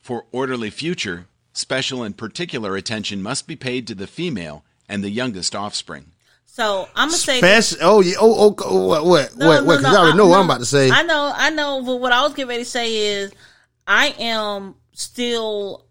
[0.10, 5.12] For orderly future, special and particular attention must be paid to the female and the
[5.12, 6.13] youngest offspring.
[6.48, 7.78] So I'm gonna say Special.
[7.80, 8.15] Oh yeah.
[8.19, 9.06] Oh, oh, oh what?
[9.06, 9.38] What?
[9.38, 9.60] No, what?
[9.62, 9.78] no, what?
[9.78, 10.39] Because no, you already I- know what.
[10.39, 10.89] I'm about to say.
[10.89, 13.32] I know, I know, but what I was getting ready to say is
[13.86, 15.86] I am still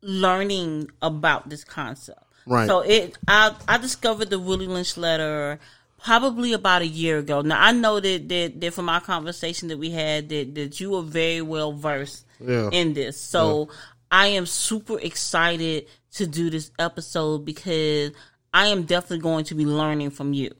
[0.00, 2.24] learning about this concept.
[2.46, 2.66] Right.
[2.66, 5.60] So it I I discovered the Willie Lynch letter
[6.02, 7.42] probably about a year ago.
[7.42, 10.92] Now I know that that, that from our conversation that we had that, that you
[10.92, 12.70] were very well versed Yeah.
[12.72, 13.20] in this.
[13.20, 13.68] So
[14.10, 18.12] I am super excited to do this episode because
[18.52, 20.52] I am definitely going to be learning from you.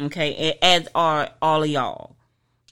[0.00, 2.16] Okay, as are all of y'all.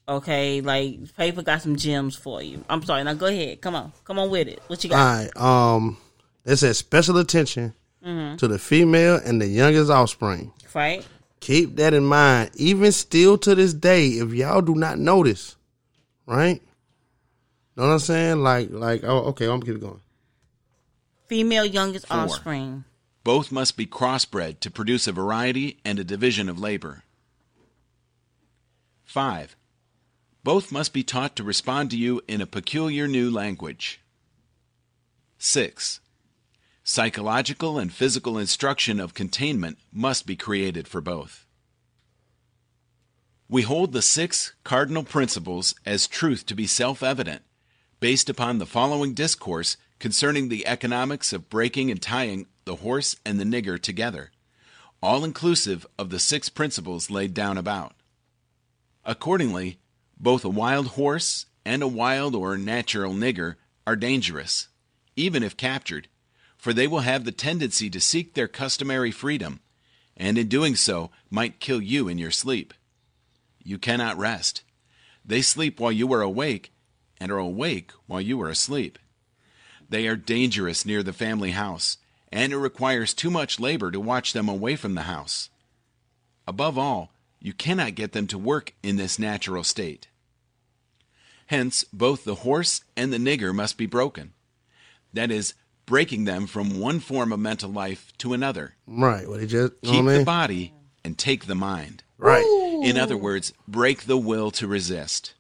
[0.09, 2.65] Okay, like paper got some gems for you.
[2.71, 3.03] I'm sorry.
[3.03, 3.61] Now go ahead.
[3.61, 4.63] Come on, come on with it.
[4.69, 4.99] What you got?
[4.99, 5.75] All right.
[5.77, 5.97] Um,
[6.45, 7.75] it says special attention
[8.07, 8.37] Mm-hmm.
[8.37, 10.53] to the female and the youngest offspring.
[10.73, 11.05] Right?
[11.41, 12.51] Keep that in mind.
[12.55, 15.57] Even still to this day, if y'all do not notice,
[16.25, 16.63] right?
[17.77, 18.43] Know what I'm saying?
[18.43, 20.01] Like, like, oh, okay, I'm gonna keep it going.
[21.27, 22.17] Female youngest Four.
[22.17, 22.85] offspring.
[23.23, 27.03] Both must be crossbred to produce a variety and a division of labor.
[29.05, 29.57] 5.
[30.45, 34.01] Both must be taught to respond to you in a peculiar new language.
[35.39, 36.01] 6.
[36.85, 41.47] Psychological and physical instruction of containment must be created for both.
[43.49, 47.43] We hold the six cardinal principles as truth to be self evident,
[48.01, 53.41] based upon the following discourse concerning the economics of breaking and tying the horse and
[53.41, 54.31] the nigger together,
[55.03, 57.95] all inclusive of the six principles laid down about.
[59.05, 59.79] Accordingly,
[60.19, 63.57] both a wild horse and a wild or natural nigger
[63.87, 64.69] are dangerous,
[65.15, 66.09] even if captured,
[66.57, 69.61] for they will have the tendency to seek their customary freedom,
[70.17, 72.75] and in doing so might kill you in your sleep.
[73.63, 74.63] You cannot rest.
[75.25, 76.73] They sleep while you are awake,
[77.21, 78.99] and are awake while you are asleep.
[79.89, 81.99] They are dangerous near the family house,
[82.33, 85.49] and it requires too much labor to watch them away from the house.
[86.47, 90.09] Above all, you cannot get them to work in this natural state.
[91.47, 94.33] Hence, both the horse and the nigger must be broken.
[95.13, 95.55] That is,
[95.87, 98.75] breaking them from one form of mental life to another.
[98.87, 99.29] Right.
[99.29, 100.25] What he just you know Keep the mean?
[100.25, 100.75] body
[101.05, 102.03] and take the mind.
[102.19, 102.45] Right.
[102.85, 105.35] In other words, break the will to resist.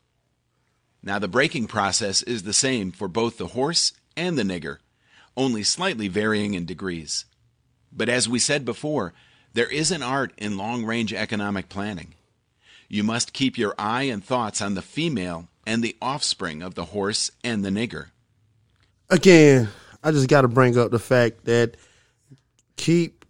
[1.02, 4.78] Now, the breaking process is the same for both the horse and the nigger,
[5.36, 7.24] only slightly varying in degrees.
[7.92, 9.12] But as we said before,
[9.54, 12.14] there is an art in long range economic planning.
[12.88, 16.86] You must keep your eye and thoughts on the female and the offspring of the
[16.86, 18.06] horse and the nigger.
[19.10, 19.68] Again,
[20.02, 21.76] I just got to bring up the fact that
[22.76, 23.24] keep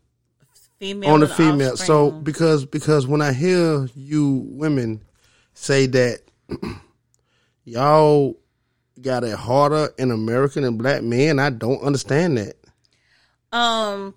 [0.78, 1.76] Female on the and female.
[1.76, 5.02] So because because when I hear you women
[5.54, 6.20] say that
[7.66, 8.38] y'all
[9.02, 12.54] got it harder in America than black men, I don't understand that.
[13.52, 14.14] um,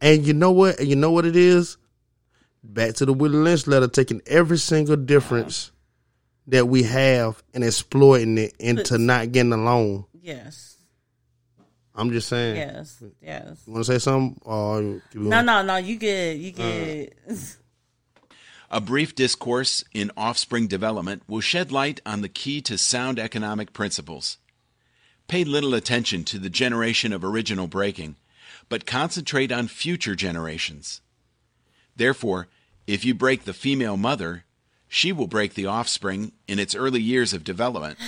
[0.00, 0.80] And you know what?
[0.80, 1.76] And you know what it is?
[2.64, 5.70] Back to the Willie Lynch letter, taking every single difference
[6.48, 10.06] that we have and exploiting it into not getting along.
[10.20, 10.70] yes.
[11.94, 12.56] I'm just saying.
[12.56, 13.64] Yes, yes.
[13.66, 14.40] You want to say something?
[14.46, 14.80] Or
[15.12, 15.76] no, no, no.
[15.76, 16.38] You good.
[16.38, 17.14] You good.
[17.30, 17.34] Uh.
[18.74, 23.74] A brief discourse in offspring development will shed light on the key to sound economic
[23.74, 24.38] principles.
[25.28, 28.16] Pay little attention to the generation of original breaking,
[28.70, 31.02] but concentrate on future generations.
[31.94, 32.48] Therefore,
[32.86, 34.44] if you break the female mother,
[34.88, 37.98] she will break the offspring in its early years of development,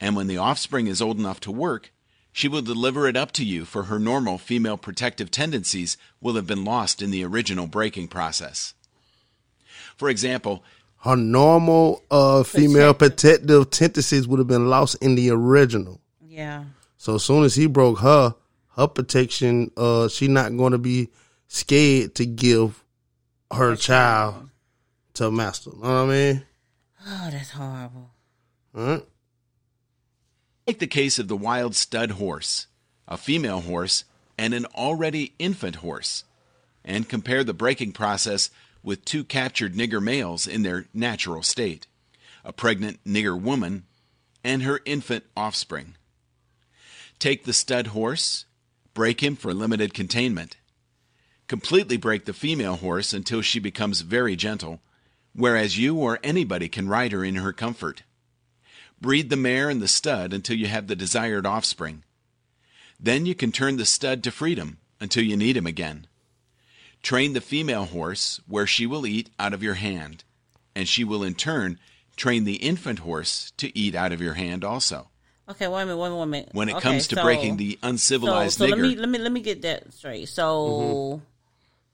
[0.00, 1.92] and when the offspring is old enough to work,
[2.32, 6.48] she will deliver it up to you, for her normal female protective tendencies will have
[6.48, 8.74] been lost in the original breaking process.
[10.00, 10.64] For example,
[11.00, 16.00] her normal uh, female protective tendencies would have been lost in the original.
[16.26, 16.64] Yeah.
[16.96, 18.34] So as soon as he broke her,
[18.76, 21.10] her protection, uh, she not going to be
[21.48, 22.82] scared to give
[23.52, 24.48] her child
[25.12, 25.68] to a master.
[25.68, 26.46] Know what I mean?
[27.06, 28.10] Oh, that's horrible.
[28.74, 29.04] All right.
[30.66, 32.68] Take the case of the wild stud horse,
[33.06, 34.04] a female horse,
[34.38, 36.24] and an already infant horse,
[36.82, 38.48] and compare the breaking process
[38.82, 41.86] with two captured nigger males in their natural state,
[42.44, 43.84] a pregnant nigger woman,
[44.42, 45.96] and her infant offspring.
[47.18, 48.46] Take the stud horse,
[48.94, 50.56] break him for limited containment.
[51.48, 54.80] Completely break the female horse until she becomes very gentle,
[55.34, 58.04] whereas you or anybody can ride her in her comfort.
[59.00, 62.04] Breed the mare and the stud until you have the desired offspring.
[62.98, 66.06] Then you can turn the stud to freedom until you need him again.
[67.02, 70.24] Train the female horse where she will eat out of your hand,
[70.74, 71.78] and she will in turn
[72.16, 75.08] train the infant horse to eat out of your hand also.
[75.48, 76.18] Okay, wait a minute, wait a minute.
[76.18, 76.50] Wait a minute.
[76.52, 79.08] When it okay, comes to so, breaking the uncivilized so, so nigger, let me let
[79.08, 80.28] me let me get that straight.
[80.28, 81.24] So mm-hmm.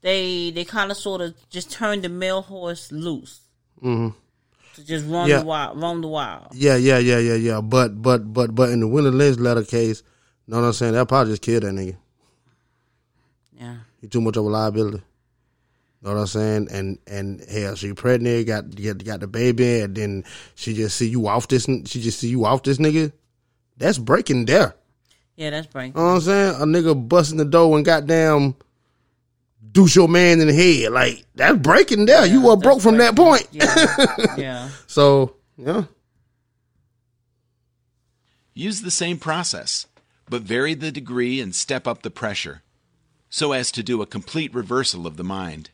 [0.02, 3.40] they they kind of sort of just turned the male horse loose.
[3.82, 4.08] Mm-hmm.
[4.74, 5.38] To just run yeah.
[5.38, 6.48] the wild, roam the wild.
[6.52, 7.60] Yeah, yeah, yeah, yeah, yeah.
[7.62, 10.02] But but but but in the Willie Lynch letter case,
[10.46, 10.92] you know what I'm saying?
[10.92, 11.96] That probably just killed that nigga.
[13.58, 13.76] Yeah.
[14.06, 15.02] He too much of a liability.
[16.00, 16.68] Know what I'm saying?
[16.70, 21.08] And and hell, she pregnant, got got got the baby, and then she just see
[21.08, 21.64] you off this.
[21.64, 23.12] She just see you off this nigga.
[23.76, 24.76] That's breaking there.
[25.34, 25.94] Yeah, that's breaking.
[25.94, 26.54] Know what I'm saying?
[26.54, 28.54] A nigga busting the door and goddamn
[29.72, 30.92] douche your man in the head.
[30.92, 32.24] Like that's breaking there.
[32.24, 33.16] Yeah, you were broke from breaking.
[33.16, 33.48] that point.
[33.50, 34.36] Yeah.
[34.36, 34.68] yeah.
[34.86, 35.84] So yeah.
[38.54, 39.86] Use the same process,
[40.30, 42.62] but vary the degree and step up the pressure,
[43.30, 45.70] so as to do a complete reversal of the mind.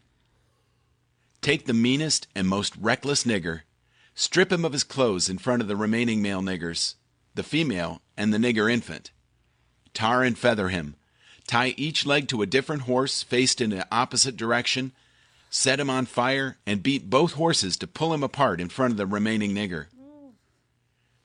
[1.40, 3.62] Take the meanest and most reckless nigger,
[4.14, 6.94] strip him of his clothes in front of the remaining male niggers,
[7.34, 9.10] the female, and the nigger infant.
[9.94, 10.96] Tar and feather him.
[11.46, 14.92] Tie each leg to a different horse faced in an opposite direction.
[15.50, 18.96] Set him on fire and beat both horses to pull him apart in front of
[18.96, 19.86] the remaining nigger.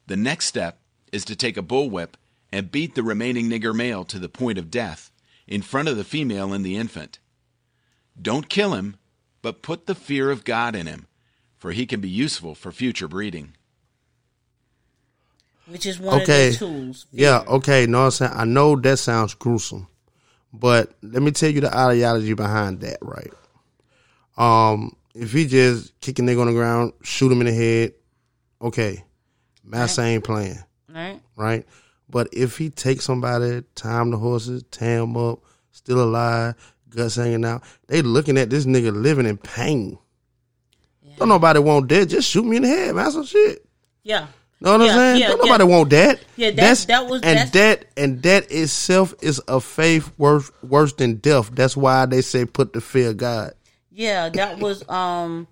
[0.07, 0.79] The next step
[1.11, 2.13] is to take a bullwhip
[2.51, 5.11] and beat the remaining nigger male to the point of death
[5.47, 7.19] in front of the female and the infant.
[8.21, 8.97] Don't kill him,
[9.41, 11.07] but put the fear of God in him,
[11.55, 13.53] for he can be useful for future breeding.
[15.67, 16.47] Which is one okay.
[16.47, 17.07] of the tools.
[17.11, 17.21] Fear.
[17.21, 17.85] Yeah, okay.
[17.85, 19.87] No, I'm saying I know that sounds gruesome,
[20.53, 23.33] but let me tell you the ideology behind that, right?
[24.37, 27.93] Um, if he just kick a nigga on the ground, shoot him in the head,
[28.61, 29.03] okay,
[29.63, 30.07] Massa right.
[30.07, 31.19] ain't playing, right?
[31.35, 31.65] Right.
[32.09, 35.39] But if he takes somebody, time the horses, tie him up,
[35.71, 36.55] still alive,
[36.89, 37.63] guts hanging out.
[37.87, 39.97] They looking at this nigga living in pain.
[41.01, 41.15] Yeah.
[41.17, 42.07] Don't nobody want that.
[42.07, 43.11] Just shoot me in the head, man.
[43.11, 43.65] Some shit.
[44.03, 44.27] Yeah.
[44.59, 45.21] Know what yeah, I'm saying?
[45.21, 45.77] Yeah, Don't nobody yeah.
[45.77, 46.19] want that.
[46.35, 51.17] Yeah, that's, that was and that and that itself is a faith worse worse than
[51.17, 51.51] death.
[51.53, 53.53] That's why they say put the fear of God.
[53.91, 55.47] Yeah, that was um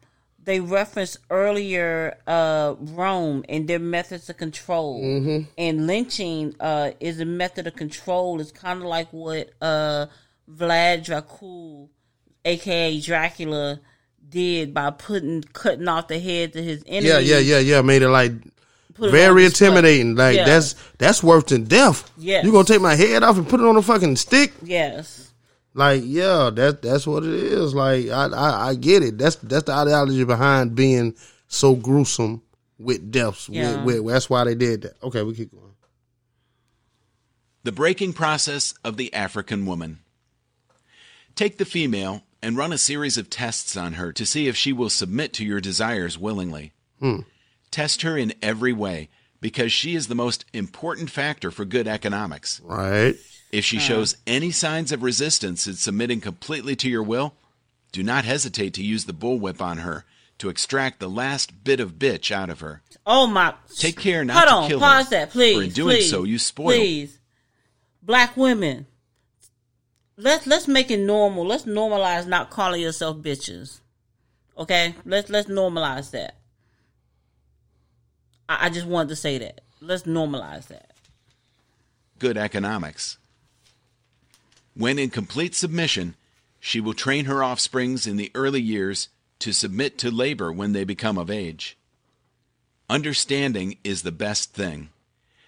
[0.45, 5.03] they referenced earlier uh Rome and their methods of control.
[5.03, 5.49] Mm-hmm.
[5.57, 8.39] And lynching uh is a method of control.
[8.39, 10.05] It's kind of like what uh
[10.49, 11.89] Vlad Dracul,
[12.45, 13.79] aka Dracula,
[14.29, 17.09] did by putting cutting off the heads of his enemies.
[17.09, 17.81] Yeah, yeah, yeah, yeah.
[17.81, 18.31] Made it like
[18.97, 20.15] very intimidating.
[20.15, 20.45] Like yeah.
[20.45, 22.09] that's that's worse than death.
[22.17, 24.53] Yeah, you gonna take my head off and put it on a fucking stick?
[24.61, 25.24] Yes.
[25.75, 27.75] Like yeah, that that's what it is.
[27.75, 29.17] Like I, I I get it.
[29.17, 31.15] That's that's the ideology behind being
[31.49, 32.41] so gruesome
[32.79, 33.49] with deaths.
[33.49, 33.83] Yeah.
[33.83, 35.03] With, with, that's why they did that.
[35.03, 35.73] Okay, we keep going.
[37.63, 39.99] The breaking process of the African woman.
[41.35, 44.71] Take the female and run a series of tests on her to see if she
[44.71, 46.71] will submit to your desires willingly.
[47.01, 47.21] Hmm.
[47.69, 49.09] Test her in every way
[49.41, 52.61] because she is the most important factor for good economics.
[52.63, 53.15] Right.
[53.55, 53.83] If she hmm.
[53.83, 57.35] shows any signs of resistance in submitting completely to your will,
[57.93, 60.03] do not hesitate to use the bullwhip on her
[60.39, 62.81] to extract the last bit of bitch out of her.
[63.05, 63.53] Oh my!
[63.77, 65.11] Take care not Hold to on, kill pause her.
[65.11, 65.55] that, please.
[65.55, 66.65] For in doing please, so, you spoil.
[66.67, 67.17] Please,
[68.03, 68.87] black women,
[70.17, 71.45] let's let's make it normal.
[71.45, 73.79] Let's normalize not calling yourself bitches.
[74.57, 76.35] Okay, let's let's normalize that.
[78.49, 79.61] I, I just wanted to say that.
[79.79, 80.91] Let's normalize that.
[82.19, 83.17] Good economics.
[84.75, 86.15] When in complete submission,
[86.59, 89.09] she will train her offsprings in the early years
[89.39, 91.77] to submit to labor when they become of age.
[92.89, 94.89] Understanding is the best thing.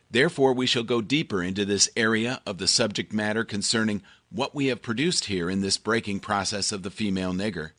[0.09, 4.67] Therefore, we shall go deeper into this area of the subject matter concerning what we
[4.67, 7.71] have produced here in this breaking process of the female nigger.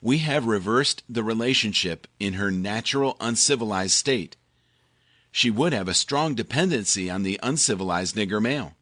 [0.00, 4.36] We have reversed the relationship in her natural uncivilized state.
[5.30, 8.74] She would have a strong dependency on the uncivilized nigger male,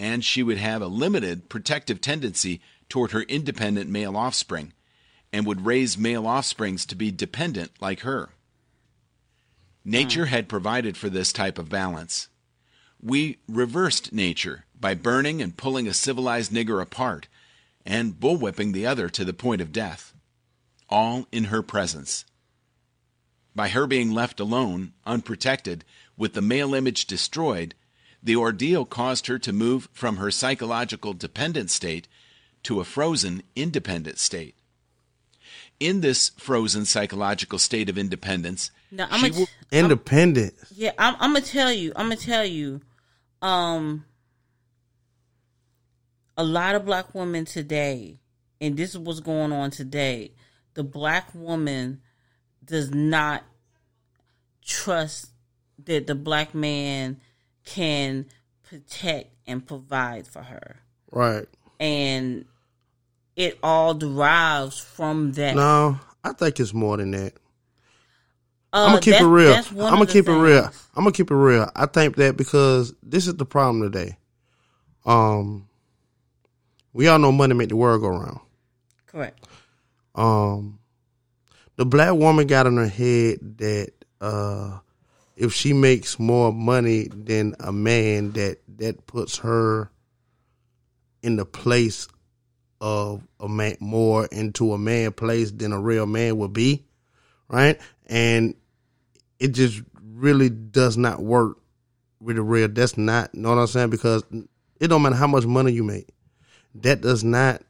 [0.00, 4.72] and she would have a limited protective tendency toward her independent male offspring,
[5.30, 8.30] and would raise male offsprings to be dependent like her.
[9.84, 10.30] Nature hmm.
[10.30, 12.28] had provided for this type of balance.
[13.00, 17.28] We reversed nature by burning and pulling a civilized nigger apart
[17.84, 20.14] and bullwhipping the other to the point of death,
[20.88, 22.24] all in her presence.
[23.54, 25.84] By her being left alone, unprotected,
[26.16, 27.74] with the male image destroyed,
[28.22, 32.06] the ordeal caused her to move from her psychological dependent state
[32.62, 34.54] to a frozen independent state.
[35.78, 40.54] In this frozen psychological state of independence, Now I'm she gonna will- Independent.
[40.74, 41.92] yeah, I'm, I'm gonna tell you.
[41.96, 42.82] I'm gonna tell you.
[43.40, 44.04] Um,
[46.36, 48.18] a lot of black women today,
[48.60, 50.32] and this is what's going on today.
[50.74, 52.00] The black woman
[52.64, 53.42] does not
[54.64, 55.30] trust
[55.84, 57.18] that the black man
[57.64, 58.26] can
[58.62, 60.80] protect and provide for her,
[61.10, 61.46] Right.
[61.78, 62.44] and
[63.36, 65.54] it all derives from that.
[65.56, 67.34] No, I think it's more than that.
[68.72, 69.52] Uh, I'm gonna keep it real.
[69.54, 70.64] I'm gonna keep it real.
[70.94, 71.68] I'm gonna keep it real.
[71.74, 74.16] I think that because this is the problem today.
[75.04, 75.66] Um,
[76.92, 78.40] we all know money make the world go round.
[79.06, 79.44] Correct.
[80.14, 80.78] Um,
[81.76, 84.78] the black woman got in her head that uh,
[85.40, 89.90] if she makes more money than a man, that that puts her
[91.22, 92.08] in the place
[92.82, 96.84] of a man more into a man place than a real man would be,
[97.48, 97.80] right?
[98.06, 98.54] And
[99.38, 101.56] it just really does not work
[102.20, 102.68] with a real.
[102.68, 103.90] That's not, you know what I'm saying?
[103.90, 104.22] Because
[104.78, 106.08] it don't matter how much money you make,
[106.74, 107.62] that does not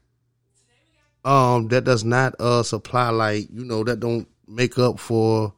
[1.25, 5.53] um that does not uh supply like you know that don't make up for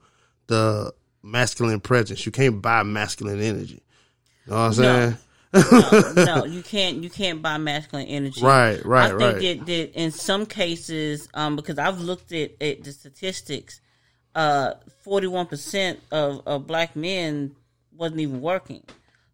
[0.48, 0.92] the
[1.22, 2.24] masculine presence.
[2.26, 3.82] You can't buy masculine energy.
[4.46, 5.16] You know what I'm saying?
[5.54, 7.02] no, no, you can't.
[7.02, 8.42] You can't buy masculine energy.
[8.42, 9.58] Right, right, I think right.
[9.58, 13.80] that, that in some cases, um, because I've looked at, at the statistics,
[14.34, 17.54] uh, forty-one percent of, of black men
[17.94, 18.82] wasn't even working.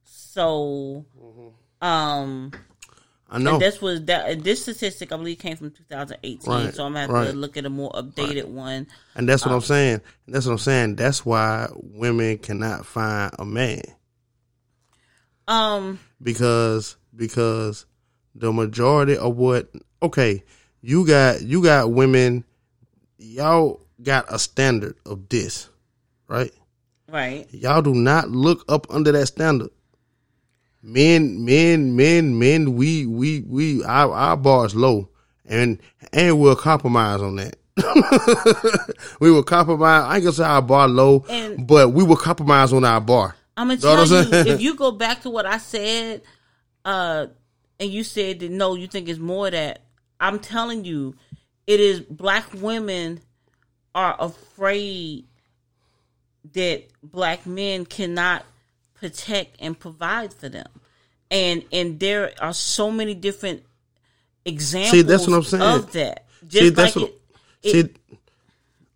[0.05, 1.05] So,
[1.80, 2.53] um,
[3.30, 3.54] I know.
[3.54, 6.50] and this was that this statistic I believe came from 2018.
[6.50, 7.26] Right, so I'm gonna have right.
[7.30, 8.86] to look at a more updated one.
[9.14, 10.00] And that's what Um, I'm saying.
[10.26, 10.96] That's what I'm saying.
[10.96, 13.82] That's why women cannot find a man
[15.46, 17.86] Um, because because
[18.34, 19.70] the majority of what
[20.02, 20.42] okay,
[20.80, 22.44] you got you got women
[23.18, 25.68] y'all got a standard of this,
[26.28, 26.52] right?
[27.08, 27.46] right.
[27.52, 29.70] Y'all do not look up under that standard.
[30.82, 35.08] Men, men, men, men, we we we our, our bar is low
[35.44, 35.80] and
[36.12, 37.56] and we'll compromise on that.
[39.20, 40.04] we will compromise.
[40.04, 43.34] I ain't gonna say our bar low, And- but we will compromise on our bar.
[43.56, 46.22] I'm gonna tell you if you go back to what I said,
[46.84, 47.26] uh,
[47.80, 49.82] and you said that no, you think it's more that
[50.20, 51.16] I'm telling you,
[51.66, 53.20] it is black women
[53.94, 55.24] are afraid
[56.52, 58.44] that black men cannot
[59.01, 60.68] protect and provide for them,
[61.30, 63.62] and and there are so many different
[64.44, 64.90] examples.
[64.90, 65.62] See, that's what I'm saying.
[65.62, 66.26] of that.
[66.46, 67.14] Just See, that's like what.
[67.62, 68.16] it, it- see,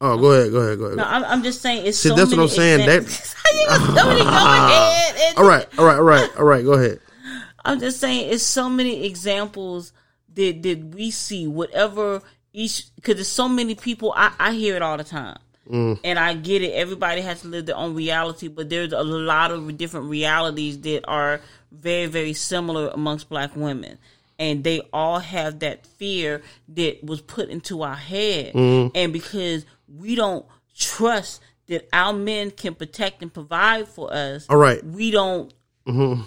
[0.00, 0.96] oh, go ahead, go ahead, go ahead.
[0.98, 2.86] no, I'm, I'm just saying it's See, so that's what many I'm saying.
[2.86, 3.34] That- examples.
[3.44, 6.64] How you gonna tell me to go all right, all right, all right, all right.
[6.64, 7.00] Go ahead.
[7.64, 9.92] I'm just saying, it's so many examples
[10.34, 11.46] that that we see.
[11.46, 12.22] Whatever
[12.52, 14.12] each, because there's so many people.
[14.16, 15.38] I, I hear it all the time,
[15.70, 16.00] Mm.
[16.02, 16.72] and I get it.
[16.72, 21.04] Everybody has to live their own reality, but there's a lot of different realities that
[21.06, 21.40] are
[21.70, 23.98] very very similar amongst Black women,
[24.40, 28.90] and they all have that fear that was put into our head, mm.
[28.94, 30.44] and because we don't
[30.76, 34.84] trust that our men can protect and provide for us, All right.
[34.84, 35.52] we don't
[35.86, 36.22] mm-hmm.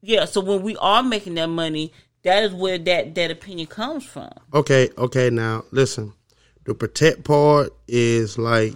[0.00, 1.92] yeah, so when we are making that money,
[2.22, 4.30] that is where that that opinion comes from.
[4.54, 5.30] Okay, okay.
[5.30, 6.14] Now listen,
[6.64, 8.74] the protect part is like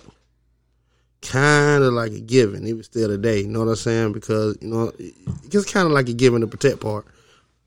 [1.23, 3.41] kind of like a given, even still today.
[3.41, 4.13] You know what I'm saying?
[4.13, 7.07] Because you know, it's kind of like a given the protect part.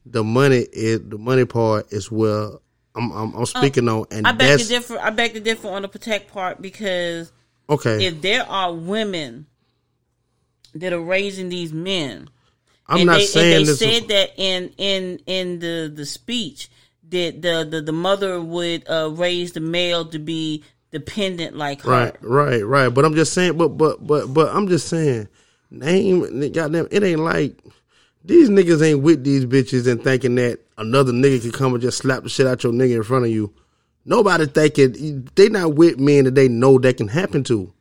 [0.06, 2.50] The money is the money part is where
[2.96, 5.00] I'm I'm, I'm speaking oh, on, and I beg to differ.
[5.00, 7.32] I beg to differ on the protect part because
[7.70, 8.06] okay.
[8.06, 9.46] if there are women
[10.76, 12.30] that are raising these men,
[12.88, 16.70] I'm and not they, saying and they said that in in in the the speech
[17.10, 21.92] that the the, the mother would uh, raise the male to be dependent like her.
[21.92, 22.90] Right, right, right.
[22.90, 25.28] But I'm just saying, but but but but I'm just saying,
[25.72, 27.58] name goddamn, it ain't like
[28.24, 32.00] these niggas ain't with these bitches and thinking that another nigga can come and just
[32.00, 33.54] slap the shit out your nigga in front of you.
[34.06, 37.72] Nobody thinking they not with men that they know that can happen to.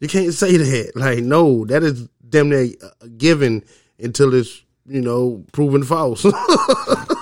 [0.00, 0.92] You can't say that.
[0.96, 2.68] Like, no, that is damn near
[3.00, 3.64] a given
[3.98, 6.24] until it's you know proven false.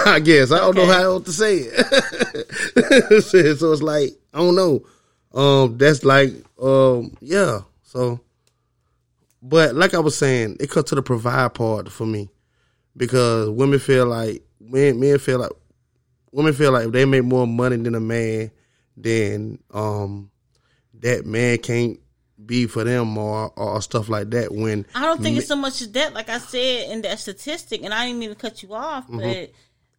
[0.06, 3.22] I guess I don't know how else to say it.
[3.24, 3.38] so
[3.72, 4.84] it's like I don't know.
[5.32, 7.60] Um, that's like um, yeah.
[7.82, 8.20] So,
[9.42, 12.28] but like I was saying, it comes to the provide part for me
[12.96, 15.52] because women feel like men men feel like
[16.32, 18.50] women feel like if they make more money than a man,
[18.96, 20.30] then um,
[21.00, 22.00] that man can't
[22.44, 24.52] be for them or or stuff like that.
[24.52, 26.14] When I don't think it's so much as that.
[26.14, 29.18] Like I said in that statistic, and I didn't mean to cut you off, Mm-hmm.
[29.20, 29.50] but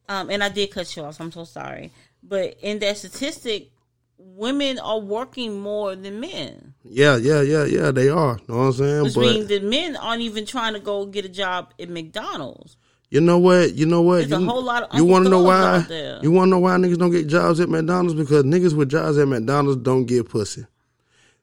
[0.09, 1.19] um, and I did cut you off.
[1.19, 1.91] I'm so sorry.
[2.23, 3.71] But in that statistic,
[4.17, 8.39] women are working more than men, yeah, yeah, yeah, yeah, they are.
[8.47, 9.03] Know what I'm saying?
[9.03, 12.77] which but means that men aren't even trying to go get a job at McDonald's.
[13.09, 13.73] You know what?
[13.75, 14.17] You know what?
[14.17, 15.85] There's a you, whole lot of You want to know why?
[16.21, 18.15] You want to know why niggas don't get jobs at McDonald's?
[18.15, 20.65] Because niggas with jobs at McDonald's don't get pussy.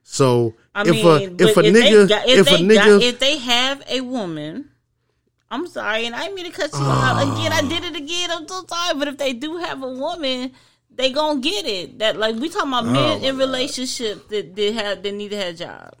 [0.03, 3.01] So I if mean, a if a if nigga got, if, if, a nigga got,
[3.01, 4.69] if they have a woman,
[5.51, 7.53] I'm sorry, and I didn't mean to cut you out again.
[7.53, 8.31] I did it again.
[8.31, 10.51] I'm so sorry, but if they do have a woman,
[10.93, 11.99] they gonna get it.
[11.99, 15.55] That like we talking about men in relationships that that have that need to have
[15.55, 15.97] jobs.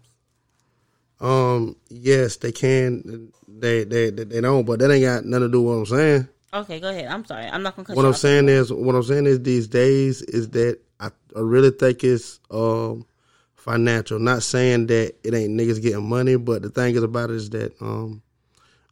[1.21, 5.51] um yes they can they they they, they don't but that ain't got nothing to
[5.51, 6.27] do with what I'm saying.
[6.53, 7.07] Okay, go ahead.
[7.07, 7.45] I'm sorry.
[7.45, 8.19] I'm not gonna cut What you I'm off.
[8.19, 12.39] saying is what I'm saying is these days is that I, I really think it's
[12.49, 13.05] um
[13.55, 14.19] financial.
[14.19, 17.49] Not saying that it ain't niggas getting money, but the thing is about it is
[17.51, 18.21] that um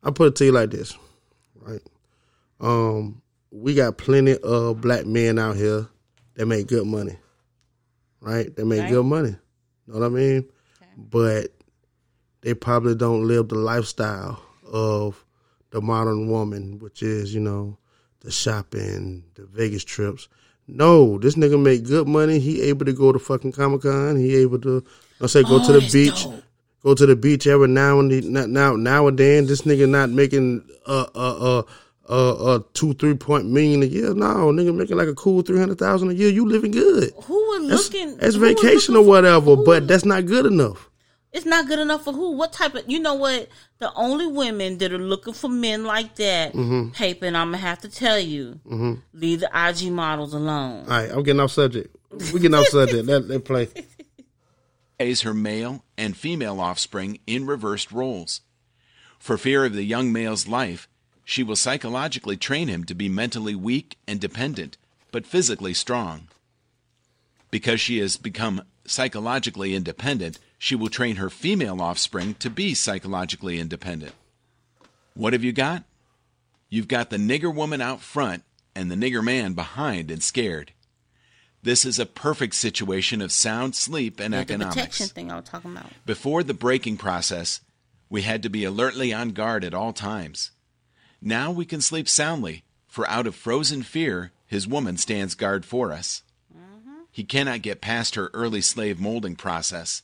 [0.03, 0.97] I put it to you like this,
[1.61, 1.81] right?
[2.59, 5.87] Um we got plenty of black men out here
[6.35, 7.17] that make good money.
[8.19, 8.55] Right?
[8.55, 8.89] They make Right.
[8.89, 9.35] good money.
[9.87, 10.49] Know what I mean?
[10.97, 11.51] But
[12.41, 15.23] they probably don't live the lifestyle of
[15.71, 17.77] the modern woman, which is, you know,
[18.21, 20.27] the shopping, the Vegas trips.
[20.67, 22.39] No, this nigga make good money.
[22.39, 24.15] He able to go to fucking Comic Con.
[24.15, 24.83] He able to,
[25.21, 26.23] I say, go Oh, to the beach.
[26.23, 26.43] dope.
[26.83, 29.45] Go to the beach every now and then, now now and then.
[29.47, 31.63] This nigga not making uh uh uh
[32.09, 34.13] uh, uh two three point million a year.
[34.13, 36.29] No, nigga making like a cool three hundred thousand a year.
[36.29, 37.11] You living good.
[37.23, 38.17] Who was That's, looking?
[38.17, 40.89] that's vacation looking or whatever, who but that's not good enough.
[41.31, 42.33] It's not good enough for who?
[42.33, 42.83] What type of?
[42.87, 43.47] You know what?
[43.79, 46.89] The only women that are looking for men like that, Mm-hmm.
[46.91, 48.59] paper, and I'm gonna have to tell you,
[49.13, 50.81] leave the IG models alone.
[50.83, 51.95] All right, I'm getting off subject.
[52.33, 53.05] We getting off subject.
[53.07, 53.67] Let let play.
[55.03, 58.39] Raise her male and female offspring in reversed roles.
[59.19, 60.87] For fear of the young male's life,
[61.25, 64.77] she will psychologically train him to be mentally weak and dependent,
[65.11, 66.29] but physically strong.
[67.51, 73.59] Because she has become psychologically independent, she will train her female offspring to be psychologically
[73.59, 74.13] independent.
[75.15, 75.83] What have you got?
[76.69, 78.43] You've got the nigger woman out front
[78.73, 80.71] and the nigger man behind and scared.
[81.63, 84.75] This is a perfect situation of sound sleep and the economics.
[84.75, 85.91] protection thing I was talking about.
[86.05, 87.61] Before the breaking process,
[88.09, 90.51] we had to be alertly on guard at all times.
[91.21, 95.93] Now we can sleep soundly, for out of frozen fear, his woman stands guard for
[95.93, 96.23] us.
[96.53, 97.03] Mm-hmm.
[97.09, 100.03] He cannot get past her early slave molding process.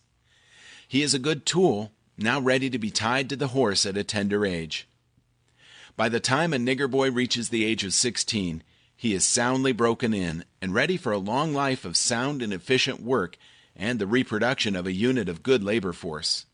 [0.88, 4.03] He is a good tool, now ready to be tied to the horse at a
[4.05, 4.88] tender age.
[5.97, 8.64] By the time a nigger boy reaches the age of 16,
[9.00, 13.02] he is soundly broken in and ready for a long life of sound and efficient
[13.02, 13.38] work
[13.74, 16.45] and the reproduction of a unit of good labor force.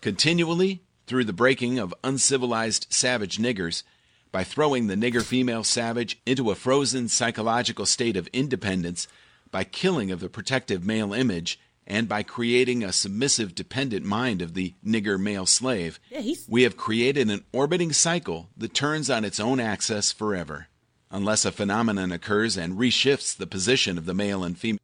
[0.00, 3.84] Continually, through the breaking of uncivilized savage niggers,
[4.32, 9.06] by throwing the nigger female savage into a frozen psychological state of independence,
[9.52, 14.54] by killing of the protective male image, and by creating a submissive dependent mind of
[14.54, 19.38] the nigger male slave, Yeah, we have created an orbiting cycle that turns on its
[19.38, 20.66] own axis forever,
[21.10, 24.78] unless a phenomenon occurs and reshifts the position of the male and female.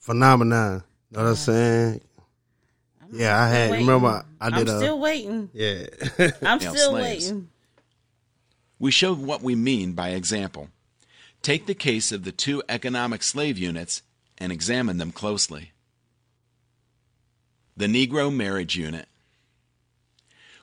[0.00, 0.82] Phenomenon.
[1.10, 2.00] Know what I'm saying?
[3.12, 3.70] Yeah, I had.
[3.70, 3.86] waiting.
[3.86, 4.76] Remember, I I'm did a.
[4.78, 5.50] still waiting.
[5.54, 5.86] yeah.
[6.42, 7.24] I'm still slaves.
[7.26, 7.48] waiting.
[8.78, 10.68] We show what we mean by example.
[11.42, 14.02] Take the case of the two economic slave units
[14.38, 15.72] and examine them closely.
[17.76, 19.06] The Negro Marriage Unit.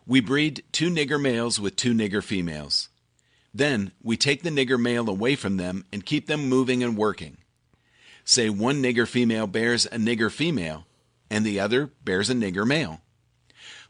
[0.05, 2.89] We breed two nigger males with two nigger females.
[3.55, 7.37] Then we take the nigger male away from them and keep them moving and working.
[8.25, 10.85] Say one nigger female bears a nigger female,
[11.29, 12.99] and the other bears a nigger male.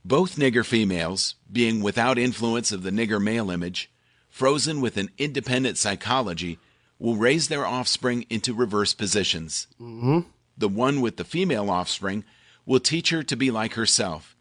[0.03, 3.89] Both nigger females, being without influence of the nigger male image,
[4.30, 6.59] frozen with an independent psychology,
[6.99, 9.66] will raise their offspring into reverse positions.
[9.82, 10.20] Mm-hmm.
[10.55, 12.24] The one with the female offspring
[12.68, 14.36] will teach her to be like herself,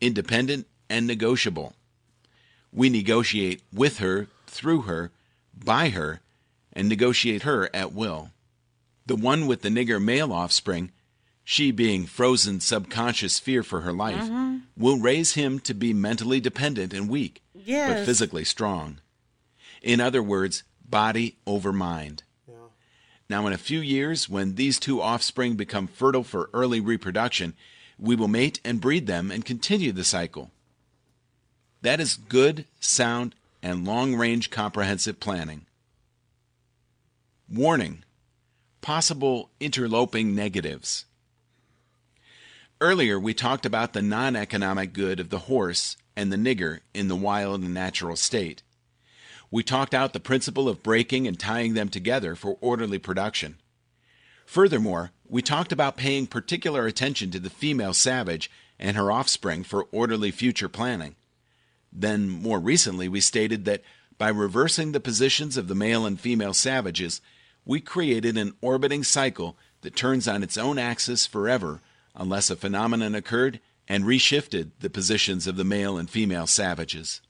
[0.00, 1.72] independent and negotiable.
[2.72, 4.28] We negotiate with her,
[4.58, 5.10] through her,
[5.54, 6.20] by her,
[6.72, 8.30] and negotiate her at will.
[9.06, 10.90] The one with the nigger male offspring,
[11.44, 14.56] she being frozen subconscious fear for her life, Mm-hmm.
[14.76, 18.98] will raise him to be mentally dependent and weak, but physically strong.
[19.82, 22.24] In other words, body over mind.
[23.30, 27.54] Now, in a few years, when these two offspring become fertile for early reproduction,
[27.98, 30.50] we will mate and breed them and continue the cycle.
[31.82, 35.66] That is good, sound, and long range comprehensive planning.
[37.48, 38.04] Warning
[38.80, 41.04] Possible interloping negatives.
[42.80, 47.08] Earlier, we talked about the non economic good of the horse and the nigger in
[47.08, 48.62] the wild and natural state.
[49.50, 53.56] We talked out the principle of breaking and tying them together for orderly production.
[54.46, 59.88] Furthermore, we talked about paying particular attention to the female savage and her offspring for
[59.90, 61.16] orderly future planning.
[61.92, 63.82] Then, more recently, we stated that
[64.18, 67.20] by reversing the positions of the male and female savages,
[67.64, 71.80] we created an orbiting cycle that turns on its own axis forever
[72.14, 77.20] unless a phenomenon occurred and reshifted the positions of the male and female savages.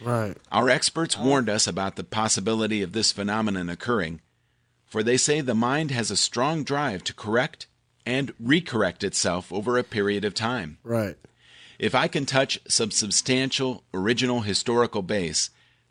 [0.00, 0.36] Right.
[0.50, 4.20] Our experts warned us about the possibility of this phenomenon occurring,
[4.86, 7.66] for they say the mind has a strong drive to correct
[8.06, 10.78] and recorrect itself over a period of time.
[10.82, 11.16] Right.
[11.80, 15.48] If I can touch some substantial original historical base,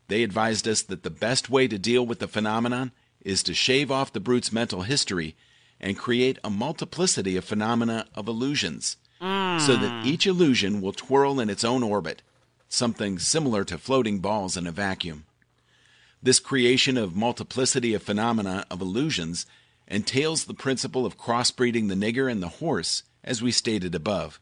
[0.08, 3.90] they advised us that the best way to deal with the phenomenon is to shave
[3.90, 5.36] off the brute's mental history
[5.80, 9.26] and create a multiplicity of phenomena of illusions, so
[9.76, 10.06] that mm.
[10.06, 12.22] each illusion will twirl in its own orbit,
[12.68, 15.26] something similar to floating balls in a vacuum.
[16.22, 19.48] This creation of multiplicity of phenomena of illusions
[19.88, 24.40] entails the principle of crossbreeding the nigger and the horse, as we stated above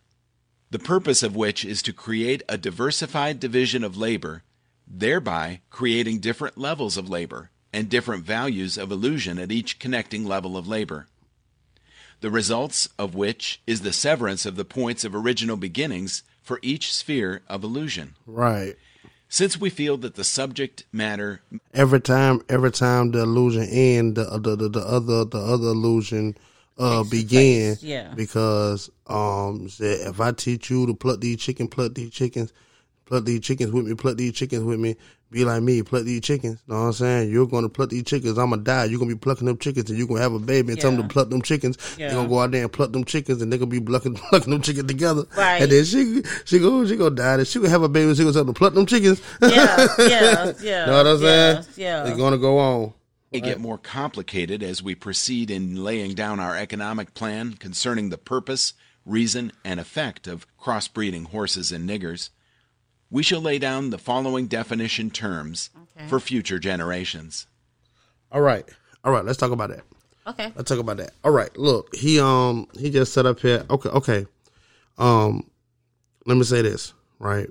[0.70, 4.44] the purpose of which is to create a diversified division of labor,
[4.88, 10.58] thereby creating different levels of labor and different values of illusion at each connecting level
[10.58, 11.08] of labor.
[12.22, 16.94] The results of which is the severance of the points of original beginnings for each
[16.94, 18.16] sphere of illusion.
[18.26, 18.76] Right.
[19.30, 21.42] Since we feel that the subject matter
[21.74, 26.38] Every time, every time the illusion end, the the the, the other the other illusion
[26.78, 27.70] uh Takes begin.
[27.76, 28.14] place, yeah.
[28.16, 32.54] Because um, said if I teach you to pluck these chicken, pluck these chickens,
[33.06, 34.96] pluck these chickens with me, pluck these chickens with me.
[35.30, 36.62] Be like me, pluck these chickens.
[36.68, 37.32] Know what I'm saying?
[37.32, 38.38] You're gonna pluck these chickens.
[38.38, 38.86] I'm gonna die.
[38.86, 41.02] You're gonna be plucking them chickens, and you're gonna have a baby and tell them
[41.02, 41.78] to pluck them chickens.
[41.98, 42.08] Yeah.
[42.08, 44.54] They're gonna go out there and pluck them chickens, and they're gonna be plucking, plucking
[44.54, 45.24] them chickens together.
[45.36, 45.62] Right.
[45.64, 47.34] And then she she go she gonna die.
[47.34, 48.08] And she gonna have a baby.
[48.08, 49.22] and She gonna tell them to pluck them chickens.
[49.42, 50.86] Yeah, yeah, yeah.
[50.86, 51.66] know what I'm saying?
[51.76, 52.94] Yeah, They're gonna go on.
[53.42, 58.18] May get more complicated as we proceed in laying down our economic plan concerning the
[58.18, 58.74] purpose,
[59.06, 62.30] reason, and effect of crossbreeding horses and niggers.
[63.10, 66.08] We shall lay down the following definition terms Okay.
[66.08, 67.48] for future generations.
[68.32, 68.66] All right.
[69.04, 69.24] All right.
[69.24, 69.84] Let's talk about that.
[70.28, 70.52] Okay.
[70.56, 71.12] Let's talk about that.
[71.24, 71.56] All right.
[71.58, 73.64] Look, he um he just set up here.
[73.70, 73.90] Okay.
[73.90, 74.26] Okay.
[74.98, 75.50] Um,
[76.26, 76.94] let me say this.
[77.20, 77.48] Right.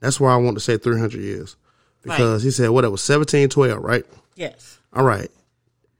[0.00, 1.56] That's why I want to say three hundred years
[2.02, 3.82] because he said what it was seventeen twelve.
[3.82, 4.04] Right.
[4.36, 4.78] Yes.
[4.92, 5.30] All right.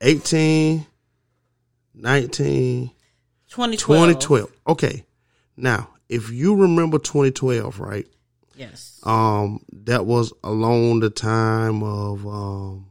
[0.01, 0.87] 18,
[1.95, 2.91] 19,
[3.49, 3.79] 2012.
[3.79, 4.53] 2012.
[4.69, 5.05] Okay.
[5.57, 8.07] Now, if you remember 2012, right?
[8.55, 9.01] Yes.
[9.05, 12.87] um that was along the time of um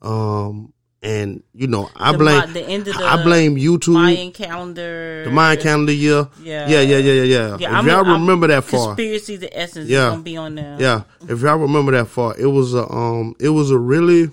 [0.00, 3.90] um and you know I The blame the end of the I blame YouTube The
[3.92, 5.24] Mayan calendar.
[5.24, 6.68] the Mayan calendar year Yeah.
[6.68, 9.88] yeah yeah yeah yeah yeah, if I'm- y'all I'm- remember that far Conspiracy, the essence
[9.90, 10.06] Yeah.
[10.06, 10.76] is gonna be on there.
[10.80, 14.30] yeah if y'all remember that far it was a um it was a really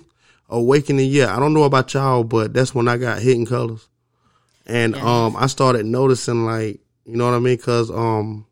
[0.48, 3.88] awakening year I don't know about y'all but that's when I got hidden colors.
[4.66, 5.24] And Yeah.
[5.26, 7.56] um I started noticing like you know what I mean?
[7.56, 8.46] Because um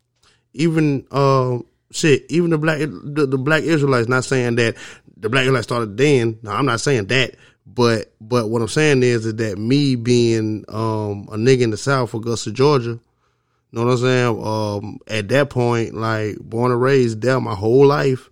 [0.53, 1.59] even uh
[1.91, 4.75] shit even the black the, the black Israelites not saying that
[5.15, 6.39] the black Israelites started then.
[6.41, 7.35] No I'm not saying that.
[7.65, 11.77] But but what I'm saying is, is that me being um a nigga in the
[11.77, 12.99] South Augusta Georgia
[13.71, 14.43] you know what I'm saying?
[14.43, 18.29] Um at that point like born and raised there my whole life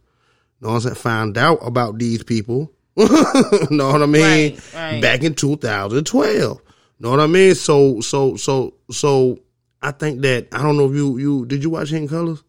[0.61, 0.95] know what I'm saying?
[0.95, 2.71] Found out about these people
[3.71, 4.21] know what I mean
[4.55, 5.01] Right, right.
[5.01, 6.61] back in 2012
[6.99, 9.39] know what I mean so so so so
[9.81, 12.41] I think that I don't know if you you did you watch Hidden Colors?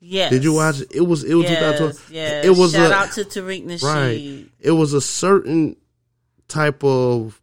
[0.00, 0.30] Yes.
[0.30, 0.88] Did you watch it?
[0.94, 2.10] It was it was Yes, 2012.
[2.12, 2.44] yes.
[2.44, 3.82] It was Shout a, out to Tariq Nasheed.
[3.82, 4.46] right.
[4.60, 5.74] It was a certain
[6.46, 7.40] type of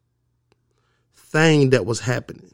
[1.16, 2.54] thing that was happening.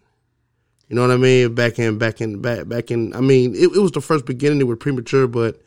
[0.87, 1.53] You know what I mean?
[1.53, 3.13] Back in back in back back in.
[3.13, 4.59] I mean, it, it was the first beginning.
[4.59, 5.61] It was premature, but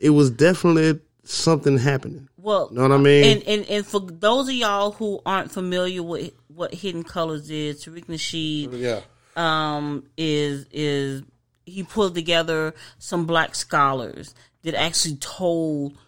[0.00, 2.27] it was definitely something happening.
[2.40, 3.24] Well, Know what I mean?
[3.24, 7.84] And, and and for those of y'all who aren't familiar with what Hidden Colors is,
[7.84, 9.00] Tariq Nasheed Yeah.
[9.36, 11.22] um, is is
[11.66, 15.98] he pulled together some black scholars that actually told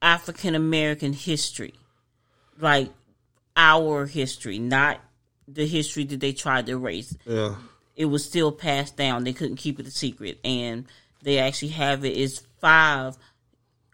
[0.00, 1.74] African American history,
[2.58, 2.90] like
[3.54, 4.98] our history, not
[5.46, 7.14] the history that they tried to erase.
[7.26, 7.54] Yeah.
[7.94, 9.24] It was still passed down.
[9.24, 10.86] They couldn't keep it a secret, and
[11.22, 12.10] they actually have it.
[12.16, 13.16] It's five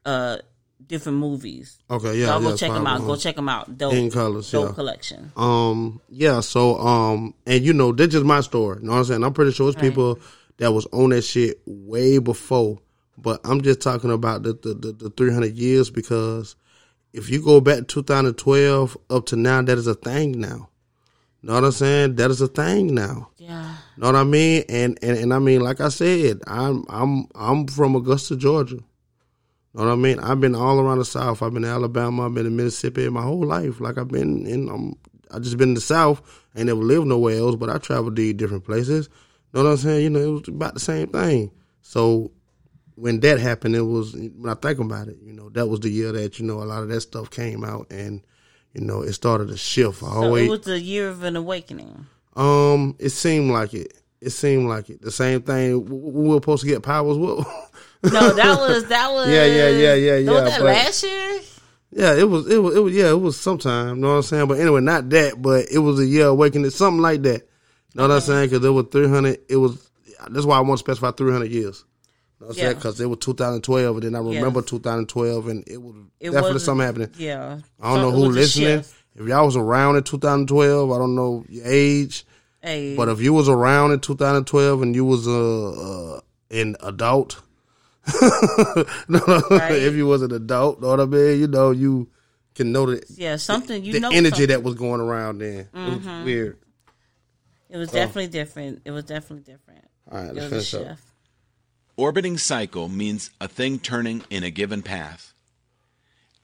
[0.04, 0.38] uh
[0.86, 1.78] different movies.
[1.90, 2.18] Okay.
[2.18, 2.26] Yeah.
[2.26, 3.00] Y'all go yeah, check them out.
[3.00, 3.16] Go uh-huh.
[3.16, 3.78] check them out.
[3.78, 4.74] Dope, Hidden Colors, dope yeah.
[4.74, 5.32] collection.
[5.36, 8.78] Um, yeah, so um and you know, that's just my story.
[8.80, 9.24] You know what I'm saying?
[9.24, 10.18] I'm pretty sure it's people
[10.58, 12.78] that was on that shit way before.
[13.18, 16.56] But I'm just talking about the the, the, the 300 years because
[17.12, 20.68] if you go back to 2012 up to now, that is a thing now.
[21.42, 22.14] Know what I'm saying?
[22.16, 23.30] That is a thing now.
[23.36, 23.74] Yeah.
[23.96, 24.64] Know what I mean?
[24.68, 28.78] And and, and I mean, like I said, I'm I'm I'm from Augusta, Georgia.
[29.74, 30.18] Know what I mean?
[30.20, 31.42] I've been all around the South.
[31.42, 32.26] I've been in Alabama.
[32.26, 33.80] I've been in Mississippi my whole life.
[33.80, 34.68] Like I've been in.
[34.68, 34.96] Um,
[35.30, 36.20] I just been in the South.
[36.54, 39.08] I never lived nowhere else, but I traveled to different places.
[39.54, 40.02] Know what I'm saying?
[40.04, 41.50] You know, it was about the same thing.
[41.80, 42.32] So
[42.96, 45.16] when that happened, it was when I think about it.
[45.22, 47.64] You know, that was the year that you know a lot of that stuff came
[47.64, 48.20] out, and
[48.74, 50.02] you know it started to shift.
[50.02, 52.06] I So always it was the year of an awakening.
[52.36, 53.94] um, it seemed like it.
[54.20, 55.00] It seemed like it.
[55.00, 55.84] The same thing.
[55.86, 57.16] We were supposed to get powers.
[57.16, 57.46] What?
[58.04, 61.40] No, that was that was Yeah, yeah, yeah, yeah, Was yeah, that but- last year?
[61.92, 62.48] yeah, it was.
[62.50, 62.76] It was.
[62.76, 62.94] It was.
[62.94, 63.96] Yeah, it was sometime.
[63.96, 64.48] You Know what I'm saying?
[64.48, 65.40] But anyway, not that.
[65.40, 67.42] But it was a year awakening, something like that.
[67.42, 68.46] You Know what I'm saying?
[68.48, 69.38] Because there was 300.
[69.48, 69.90] It was.
[70.30, 71.84] That's why I want to specify 300 years.
[72.40, 72.66] Know what I'm saying?
[72.68, 72.74] Yeah.
[72.74, 76.86] Because it was 2012, and then I remember 2012, and it was It definitely something
[76.86, 77.10] happening.
[77.18, 77.58] Yeah.
[77.80, 78.84] I don't So know it who listening.
[79.14, 82.24] If y'all was around in 2012, I don't know your age.
[82.62, 85.32] Hey, But if you was around in 2012 and you was a
[86.16, 87.42] uh, an adult,
[89.08, 89.72] no, Right.
[89.72, 91.40] if you was an adult, know what I mean?
[91.40, 92.08] You know, you
[92.54, 94.08] can know the, yeah, something you the know.
[94.10, 94.42] energy something.
[94.44, 94.52] Mm-hmm.
[94.52, 95.68] that was going around then.
[95.72, 96.58] It was weird.
[97.70, 98.82] it was definitely different.
[98.84, 99.84] It was definitely different.
[100.10, 100.98] All right, let's finish up.
[101.96, 105.32] Orbiting cycle means a thing turning in a given path.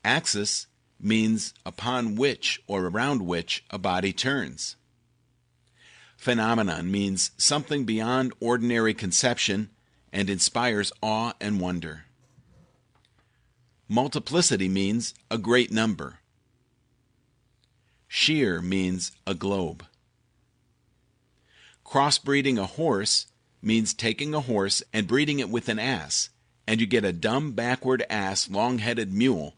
[0.04, 0.66] Axis
[1.00, 4.76] means upon which or around which a body turns.
[6.16, 9.70] Phenomenon means something beyond ordinary conception
[10.12, 12.04] and inspires awe and wonder.
[13.88, 16.18] Multiplicity means a great number.
[18.06, 19.84] Sheer means a globe.
[21.84, 23.26] Crossbreeding a horse
[23.62, 26.30] means taking a horse and breeding it with an ass,
[26.66, 29.54] and you get a dumb, backward ass, long headed mule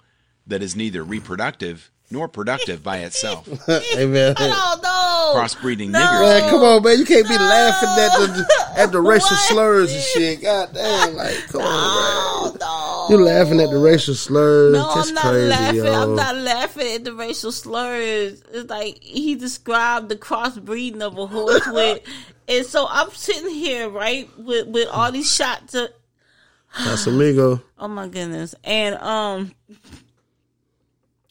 [0.46, 3.46] that is neither reproductive nor productive by itself.
[3.66, 5.40] hey man, Oh no!
[5.40, 5.98] Crossbreeding No.
[6.00, 6.20] niggers.
[6.40, 6.98] man, come on, man!
[6.98, 9.48] You can't be laughing at the at the racial What?
[9.48, 10.42] slurs and shit.
[10.42, 12.58] God damn, like come on, Oh man!
[12.61, 13.16] no!
[13.16, 14.74] You laughing at the racial slurs?
[14.74, 15.76] No, That's I'm not crazy, laughing.
[15.84, 16.02] yo.
[16.02, 18.42] I'm not laughing at the racial slurs.
[18.52, 22.02] It's like he described the crossbreeding of a horse with,
[22.48, 25.88] and so I'm sitting here right with with all these shots of
[26.74, 27.62] Casamigo.
[27.78, 28.54] Oh my goodness.
[28.64, 29.52] And um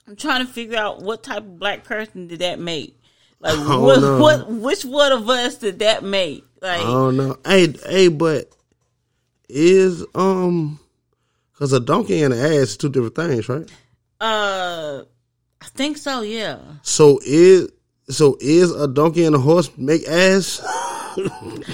[0.09, 2.99] I'm trying to figure out what type of black person did that make.
[3.39, 4.19] Like Oh, what no.
[4.19, 6.43] what which one of us did that make?
[6.61, 7.37] Like I don't know.
[7.45, 8.49] Hey, hey, but
[9.47, 10.79] is um,
[11.57, 13.69] cause a donkey and an ass is two different things, right?
[14.19, 15.03] uh
[15.61, 16.57] I think so, yeah.
[16.81, 17.69] So is
[18.09, 20.59] so is a donkey and a horse make ass?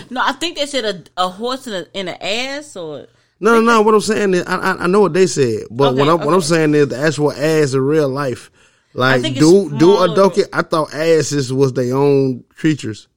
[0.10, 3.06] No, I think they said a, a horse and a, and an ass or
[3.46, 3.82] No, no, no.
[3.84, 6.26] What I'm saying is, I, I, I know what they said, but Okay, what I'm
[6.26, 8.50] what I'm saying is the actual ass in real life.
[8.93, 10.43] Like, do do a donkey?
[10.52, 13.08] I thought asses was their own creatures.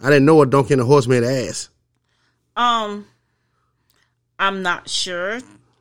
[0.00, 1.70] I didn't know a donkey and a horse made ass.
[2.56, 3.06] um
[4.38, 5.40] I'm not sure.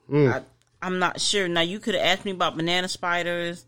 [0.09, 0.33] Mm.
[0.33, 0.41] I,
[0.81, 1.47] I'm not sure.
[1.47, 3.65] Now you could have asked me about banana spiders.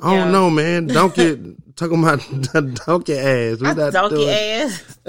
[0.00, 0.30] I don't Yeah.
[0.30, 0.86] know, man.
[0.98, 2.20] Donkey talking about
[2.86, 3.58] donkey ass.
[3.60, 4.98] We not Donkey doing- ass.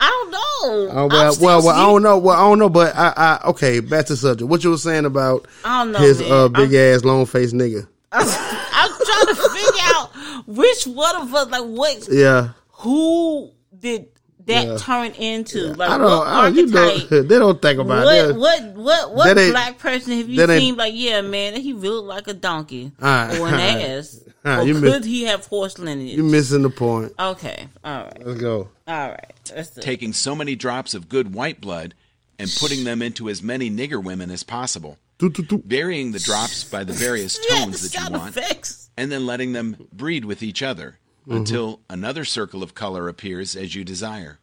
[0.00, 0.38] I don't know.
[0.60, 2.18] Oh, I'm well, well, well, I don't know.
[2.18, 4.48] Well, I don't know, but I, I, okay, back to the subject.
[4.48, 6.30] What you were saying about I don't know, his man.
[6.32, 7.86] uh, big I'm- ass, long faced nigga?
[8.12, 10.10] I'm trying to figure out
[10.46, 14.06] which one of us, like, what, Yeah, who did
[14.48, 14.76] that Yeah.
[14.78, 15.72] turn into?
[15.74, 16.26] Like, I what don't.
[16.26, 17.10] I, you archetype?
[17.10, 18.36] know, they don't think about what, that.
[18.36, 20.76] what what what That black person have you seen?
[20.76, 23.60] Like, yeah, man, he really like a donkey Alright, or an alright.
[23.90, 24.20] ass.
[24.44, 26.16] Alright, or you could miss- he have horse lineage?
[26.16, 27.12] You're missing the point.
[27.18, 28.68] okay, all right, Let's go.
[28.86, 29.32] all right.
[29.54, 31.94] That's the, taking so many drops of good white blood
[32.38, 35.62] and putting them into as many nigger women as possible, Do, do, do.
[35.66, 38.90] varying the drops by the various tones the that you want, effects.
[38.96, 40.98] and then letting them breed with each other
[41.28, 41.36] Mm-hmm.
[41.36, 44.38] until another circle of color appears as you desire.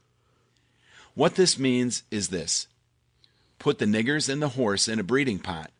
[1.15, 2.67] What this means is this
[3.57, 5.71] put the niggers and the horse in a breeding pot,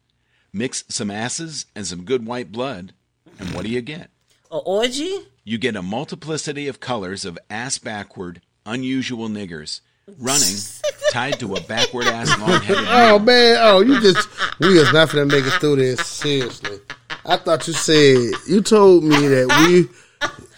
[0.52, 2.94] mix some asses and some good white blood,
[3.38, 4.10] and what do you get?
[4.50, 5.28] A orgy?
[5.44, 9.82] You get a multiplicity of colors of ass backward, unusual niggers
[10.18, 10.56] running,
[11.12, 12.84] tied to a backward ass long headed.
[12.88, 13.58] Oh man!
[13.60, 14.28] Oh, you just
[14.60, 16.04] we is not gonna make it through this.
[16.08, 16.80] Seriously,
[17.24, 19.88] I thought you said you told me that we.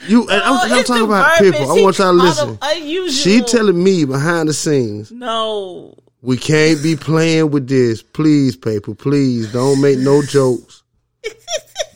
[0.08, 1.62] You, and I'm, I'm talking about people.
[1.72, 2.58] I want y'all to listen.
[2.62, 3.10] unusual.
[3.12, 5.94] She telling me behind the scenes, No.
[6.22, 8.02] we can't be playing with this.
[8.02, 10.84] Please, paper, please don't make no jokes.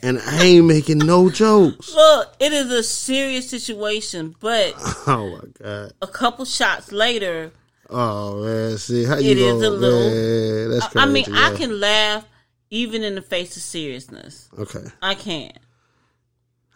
[0.04, 1.94] And I ain't making no jokes.
[1.94, 4.74] Look, it is a serious situation, but
[5.06, 5.92] Oh my god.
[6.02, 7.52] a couple shots later,
[7.88, 10.70] Oh man, see how you It go, is a little- man.
[10.70, 11.06] That's crazy.
[11.08, 12.24] I mean, I can laugh
[12.70, 14.48] even in the face of seriousness.
[14.58, 15.52] Okay, I can.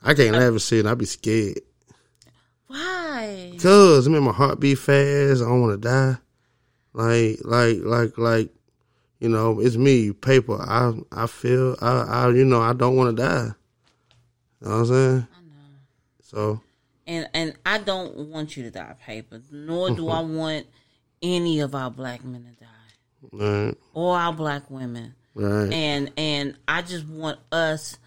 [0.03, 0.87] I can't laugh and see it.
[0.87, 1.61] I be scared.
[2.67, 3.57] Why?
[3.61, 5.43] Cause I mean my heart beat fast.
[5.43, 6.17] I don't want to die.
[6.93, 8.51] Like, like, like, like,
[9.21, 10.57] you know, it's me, paper.
[10.61, 13.51] I, I feel, I, I, you know, I don't want to die.
[14.61, 15.27] You know what I'm saying?
[15.31, 15.77] I know.
[16.23, 16.61] So,
[17.07, 19.43] And and I don't want you to die, paper.
[19.51, 20.37] Nor do I mm-hmm.
[20.37, 20.67] want
[21.23, 22.67] any of our black men to die
[23.33, 25.15] right, or our black women.
[25.35, 25.73] right.
[25.73, 27.99] And and I just want us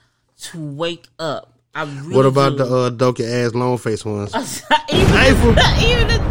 [0.42, 1.59] to wake up.
[1.76, 2.66] I really what about do.
[2.66, 4.34] the uh, donkey ass long face ones?
[4.92, 5.52] even, April.
[5.80, 6.24] even the.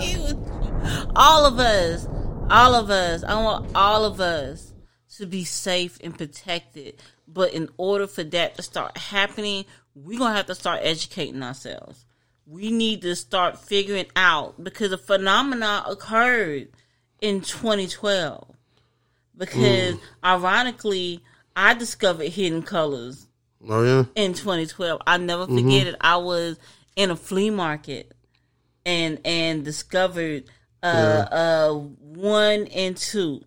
[0.00, 2.06] Even- all of us,
[2.50, 3.24] all of us.
[3.24, 4.72] I want all of us
[5.16, 7.00] to be safe and protected.
[7.26, 9.64] But in order for that to start happening,
[9.94, 12.04] we're gonna have to start educating ourselves.
[12.46, 16.68] We need to start figuring out because a phenomenon occurred
[17.20, 18.46] in 2012.
[19.36, 21.22] Because ironically,
[21.56, 23.26] I discovered hidden colors
[23.68, 24.04] Oh yeah.
[24.14, 25.00] in 2012.
[25.06, 25.96] I never forget it.
[26.00, 26.58] I was
[26.96, 28.12] in a flea market
[28.84, 30.44] and and discovered
[30.82, 30.86] uh
[31.30, 33.40] uh one and two.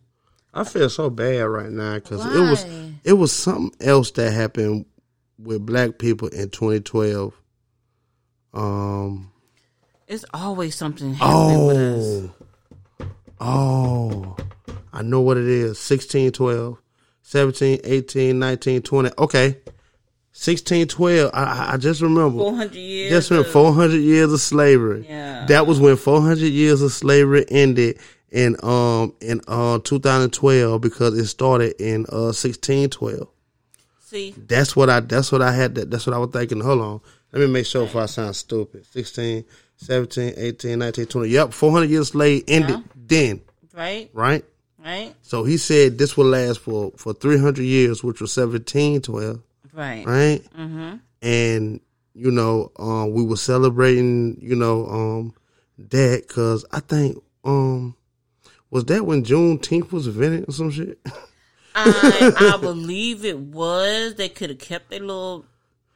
[0.53, 2.65] I feel so bad right now because it was
[3.03, 4.85] it was something else that happened
[5.37, 7.33] with black people in 2012.
[8.53, 9.31] Um.
[10.07, 12.29] It's always something happening with us.
[12.99, 13.07] Oh.
[13.39, 14.37] Oh.
[14.93, 15.77] I know what it is.
[15.79, 16.77] 16, 12,
[17.27, 19.09] 17, 18, 19, 20.
[19.17, 19.57] Okay.
[20.31, 21.31] 16, 12.
[21.33, 22.39] I, I- just remember.
[22.39, 23.09] 400 years.
[23.09, 25.05] Just when of- 400 years of slavery.
[25.09, 25.45] Yeah.
[25.47, 27.99] That was when 400 years of slavery ended
[28.31, 33.27] in um in uh 2012 because it started in uh 1612.
[33.99, 36.61] See, That's what I that's what I had that that's what I was thinking.
[36.61, 37.01] Hold on.
[37.33, 38.85] Let me make sure if I sound stupid.
[38.85, 39.43] 16,
[39.75, 41.29] 17, 18, 19, 20.
[41.29, 43.41] Yep, 400 years slave ended then,
[43.73, 44.09] right?
[44.13, 44.45] right?
[44.87, 45.13] Right?
[45.21, 49.41] So he said this will last for for 300 years, which was 1712,
[49.73, 50.05] Right.
[50.07, 50.41] right?
[50.57, 50.95] Mm-hmm.
[51.21, 51.81] And
[52.15, 55.33] you know, um, we were celebrating, you know, um,
[55.77, 57.95] that because I think, um,
[58.71, 60.99] was that when Juneteenth was invented or some shit?
[61.75, 64.15] I I believe it was.
[64.15, 65.45] They could have kept their little.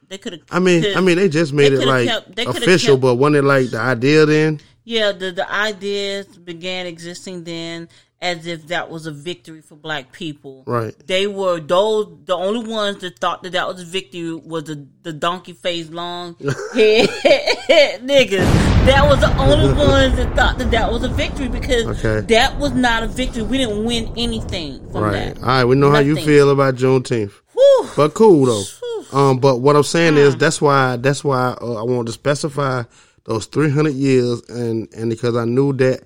[0.08, 0.42] They could have.
[0.50, 3.36] I mean, I mean, they just made They it like kept- official, kept- but wasn't
[3.36, 4.60] it like the idea then?
[4.84, 7.88] Yeah, the the ideas began existing then
[8.22, 10.62] as if that was a victory for black people.
[10.66, 10.94] Right.
[11.06, 14.86] They were those the only ones that thought that that was a victory was the
[15.02, 16.36] the donkey face long
[16.74, 18.46] head niggas.
[18.86, 22.20] That was the only ones that thought that that was a victory because Okay.
[22.34, 23.42] that was not a victory.
[23.42, 25.34] We didn't win anything from Right.
[25.34, 25.38] that.
[25.40, 25.64] All right.
[25.64, 27.88] We know how you feel about Juneteenth, Whew.
[27.96, 28.64] but cool though.
[29.12, 32.84] Um, but what I'm saying is that's why that's why uh, I wanted to specify
[33.24, 36.02] those 300 years, and and because I knew that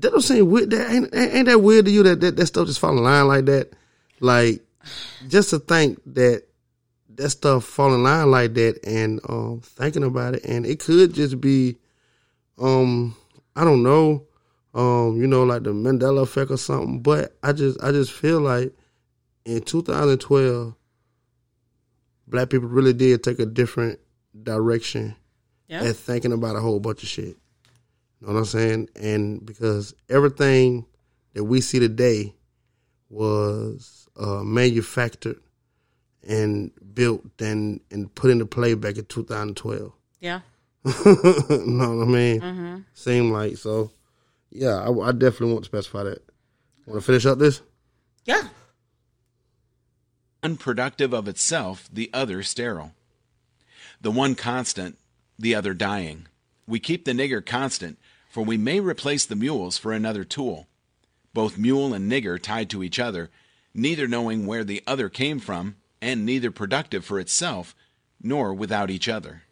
[0.00, 0.70] that don't seem weird.
[0.70, 3.26] That ain't, ain't that weird to you that, that that stuff just fall in line
[3.28, 3.72] like that.
[4.20, 4.62] Like
[5.28, 6.44] just to think that
[7.16, 11.14] that stuff fall in line like that, and um, thinking about it, and it could
[11.14, 11.76] just be,
[12.58, 13.16] um,
[13.56, 14.26] I don't know,
[14.74, 17.00] um, you know, like the Mandela effect or something.
[17.00, 18.72] But I just I just feel like
[19.46, 20.74] in 2012,
[22.28, 23.98] black people really did take a different
[24.42, 25.16] direction
[25.68, 25.84] Yeah.
[25.84, 27.36] at thinking about a whole bunch of shit.
[28.20, 28.88] You know what I'm saying?
[28.96, 30.86] And because everything
[31.34, 32.34] that we see today
[33.10, 35.40] was uh, manufactured
[36.26, 39.92] and built and and put into play back in 2012.
[40.20, 40.40] Yeah.
[40.84, 42.84] know what I mean?
[42.94, 43.90] Seem like so.
[44.50, 46.22] Yeah, I, I definitely want to specify that.
[46.86, 47.60] Want to finish up this?
[48.24, 48.48] Yeah.
[50.42, 52.92] unproductive of itself, the other sterile.
[54.00, 54.98] The one constant,
[55.38, 56.26] the other dying.
[56.66, 57.98] We keep the nigger constant,
[58.36, 60.66] for we may replace the mules for another tool.
[61.32, 63.30] Both mule and nigger tied to each other,
[63.72, 67.74] neither knowing where the other came from, and neither productive for itself,
[68.22, 69.44] nor without each other.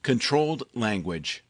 [0.00, 1.44] Controlled language.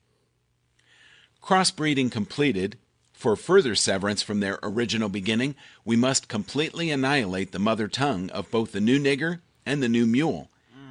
[1.41, 2.77] Crossbreeding completed,
[3.13, 5.55] for further severance from their original beginning,
[5.85, 10.07] we must completely annihilate the mother tongue of both the new nigger and the new
[10.07, 10.51] mule,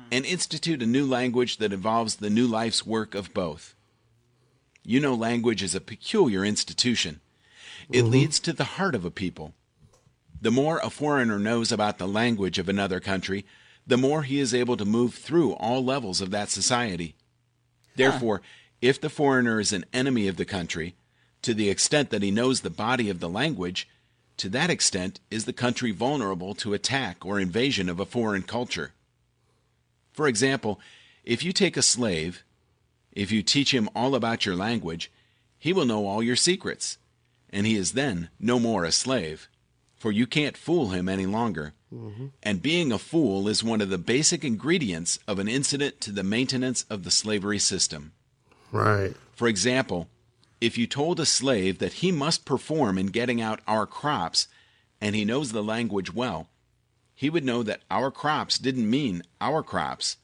[0.09, 3.75] and institute a new language that involves the new life's work of both.
[4.89, 7.19] You know, language is a peculiar institution.
[7.91, 8.09] It mm-hmm.
[8.09, 9.53] leads to the heart of a people.
[10.41, 13.45] The more a foreigner knows about the language of another country,
[13.85, 17.13] the more he is able to move through all levels of that society.
[17.97, 18.41] Therefore,
[18.81, 20.95] if the foreigner is an enemy of the country,
[21.43, 23.87] to the extent that he knows the body of the language,
[24.37, 28.93] to that extent is the country vulnerable to attack or invasion of a foreign culture.
[30.13, 30.79] For example,
[31.23, 32.43] if you take a slave,
[33.19, 35.11] if you teach him all about your language,
[35.57, 36.97] he will know all your secrets,
[37.49, 39.49] and he is then no more a slave,
[39.97, 41.73] for you can't fool him any longer.
[41.93, 42.27] Mm-hmm.
[42.41, 46.23] And being a fool is one of the basic ingredients of an incident to the
[46.23, 48.13] maintenance of the slavery system.
[48.71, 49.13] Right.
[49.35, 50.07] For example,
[50.61, 54.47] if you told a slave that he must perform in getting out our crops,
[55.01, 56.47] and he knows the language well,
[57.13, 60.15] he would know that our crops didn't mean our crops,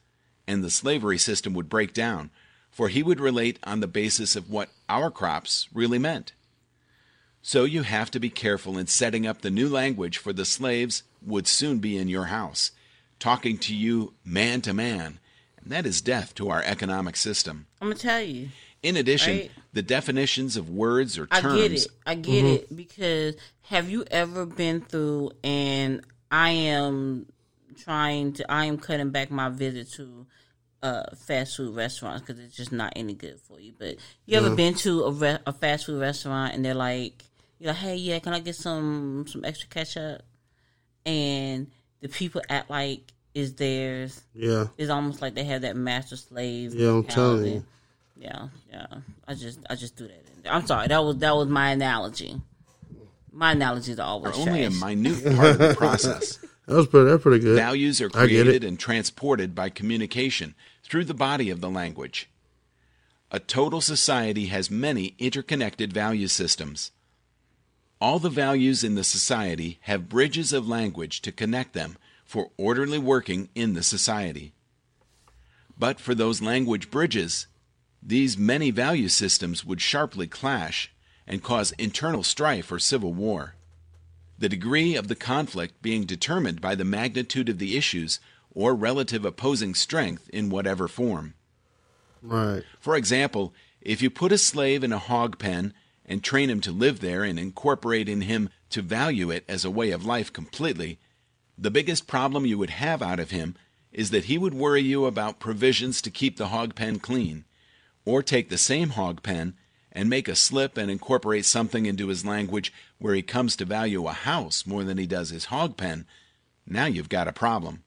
[0.46, 2.30] and the slavery system would break down,
[2.76, 6.34] for he would relate on the basis of what our crops really meant.
[7.40, 11.02] So you have to be careful in setting up the new language for the slaves
[11.24, 12.72] would soon be in your house,
[13.18, 15.20] talking to you man to man,
[15.56, 17.66] and that is death to our economic system.
[17.80, 18.50] I'm gonna tell you.
[18.82, 19.50] In addition, Right.
[19.72, 21.46] the definitions of words or terms.
[21.46, 21.86] I get it.
[22.04, 22.54] I get mm-hmm.
[22.56, 27.24] it because have you ever been through and I am
[27.82, 30.26] trying to I am cutting back my visit to
[30.82, 33.72] uh fast food restaurants because it's just not any good for you.
[33.78, 33.96] But
[34.26, 37.24] you ever been to a, re- a fast food restaurant and they're like,
[37.58, 40.22] you're like, hey, yeah, can I get some some extra ketchup?
[41.04, 41.68] And
[42.00, 44.22] the people act like is theirs.
[44.34, 44.66] Yeah.
[44.78, 46.74] It's almost like they have that master slave.
[46.74, 47.64] Yeah, I'm telling you.
[48.16, 48.86] Yeah, yeah.
[49.28, 50.14] I just I just threw that.
[50.14, 50.52] In there.
[50.52, 50.88] I'm sorry.
[50.88, 52.40] That was that was my analogy.
[53.30, 56.38] My analogies are are always only a minute part of the process.
[56.66, 57.10] That was pretty.
[57.10, 57.56] That's pretty good.
[57.56, 58.42] Values are I get it.
[58.42, 62.28] created and transported by communication through the body of the language.
[63.30, 66.92] A total society has many interconnected value systems.
[68.00, 72.98] All the values in the society have bridges of language to connect them for orderly
[72.98, 74.52] working in the society.
[75.78, 77.46] But for those language bridges,
[78.02, 80.92] these many value systems would sharply clash
[81.26, 83.55] and cause internal strife or civil war
[84.38, 88.20] the degree of the conflict being determined by the magnitude of the issues
[88.54, 91.34] or relative opposing strength in whatever form.
[92.22, 92.62] Right.
[92.80, 95.72] For example, if you put a slave in a hog pen
[96.04, 99.70] and train him to live there and incorporate in him to value it as a
[99.70, 100.98] way of life completely,
[101.58, 103.54] the biggest problem you would have out of him
[103.92, 107.44] is that he would worry you about provisions to keep the hog pen clean,
[108.04, 109.54] or take the same hog pen
[109.96, 114.06] and make a slip and incorporate something into his language where he comes to value
[114.06, 116.04] a house more than he does his hog pen.
[116.66, 117.82] Now you've got a problem.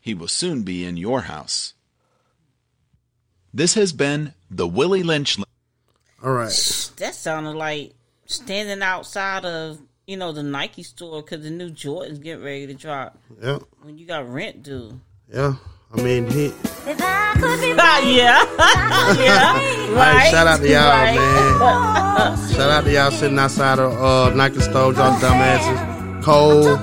[0.00, 1.74] He will soon be in your house.
[3.52, 5.38] This has been the Willie Lynch.
[6.24, 6.90] All right.
[6.96, 7.92] that sounded like
[8.24, 12.74] standing outside of you know the Nike store because the new Jordans get ready to
[12.74, 13.18] drop.
[13.42, 13.58] Yeah.
[13.82, 15.00] When you got rent due.
[15.28, 15.56] Yeah.
[15.94, 16.46] I mean, he.
[16.46, 18.44] If I could Ah, yeah,
[19.22, 19.78] yeah.
[19.92, 20.20] Right.
[20.20, 21.14] Hey, shout out to y'all, right.
[21.14, 22.48] man.
[22.54, 26.22] Shout out to y'all sitting outside of uh, Nike stores, y'all dumbasses.
[26.22, 26.80] Cold.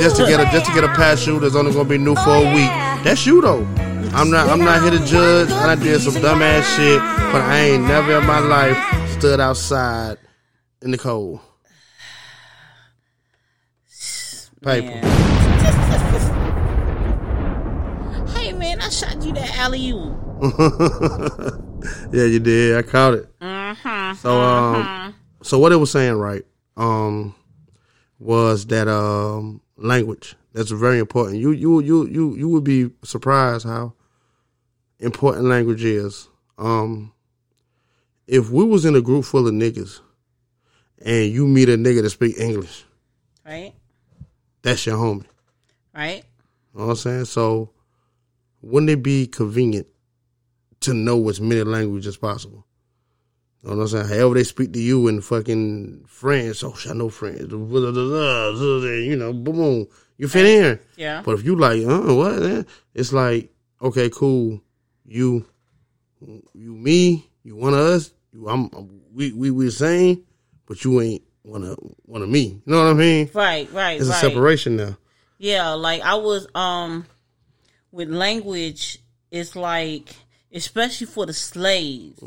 [0.00, 2.14] Just to get a just to get a pass shoe that's only gonna be new
[2.14, 2.70] for a week.
[3.02, 3.64] That's you though.
[4.14, 5.50] I'm not I'm not here to judge.
[5.50, 7.00] I did some dumbass shit,
[7.32, 8.78] but I ain't never in my life
[9.18, 10.18] stood outside
[10.82, 11.40] in the cold.
[14.62, 14.86] Paper.
[14.86, 15.33] Man.
[18.84, 20.12] I shot you that alley oop.
[22.12, 22.76] yeah, you did.
[22.76, 23.38] I caught it.
[23.40, 24.14] Mm-hmm.
[24.16, 26.42] So um, so what it was saying, right?
[26.76, 27.34] Um,
[28.18, 31.38] was that um language that's very important.
[31.38, 33.94] You you you you you would be surprised how
[34.98, 36.28] important language is.
[36.58, 37.12] Um,
[38.26, 40.00] if we was in a group full of niggas
[41.04, 42.84] and you meet a nigga that speak English,
[43.46, 43.72] Right,
[44.60, 45.24] that's your homie.
[45.94, 46.22] right.
[46.74, 47.24] You know what I'm saying?
[47.26, 47.70] So
[48.64, 49.86] wouldn't it be convenient
[50.80, 52.66] to know as many languages as possible.
[53.62, 54.08] You know what I'm saying?
[54.08, 57.50] However they speak to you in fucking French, oh, I know French.
[57.50, 59.86] You know, boom, boom.
[60.18, 60.78] You fit in.
[60.96, 61.22] Yeah.
[61.24, 62.42] But if you like, uh, what?
[62.42, 62.62] eh?
[62.92, 63.50] It's like,
[63.80, 64.60] okay, cool.
[65.06, 65.46] You,
[66.20, 68.12] you, me, you one of us.
[68.32, 68.68] You, I'm,
[69.14, 70.24] we, we, we the same,
[70.66, 72.40] but you ain't one of, one of me.
[72.42, 73.30] You know what I mean?
[73.32, 74.16] Right, right, It's right.
[74.16, 74.96] a separation now.
[75.38, 77.06] Yeah, like I was um
[77.94, 78.98] with language,
[79.30, 80.14] it's like
[80.52, 82.20] especially for the slaves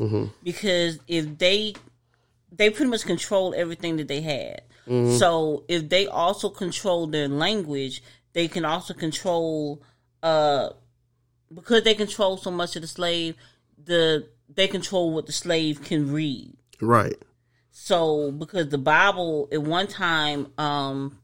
[0.43, 1.73] because if they
[2.51, 4.61] they pretty much control everything that they had.
[5.17, 8.01] So if they also control their language,
[8.31, 9.81] they can also control
[10.23, 10.69] uh
[11.53, 13.35] because they control so much of the slave,
[13.83, 16.55] the they control what the slave can read.
[16.81, 17.17] Right.
[17.71, 21.19] So because the Bible at one time, um,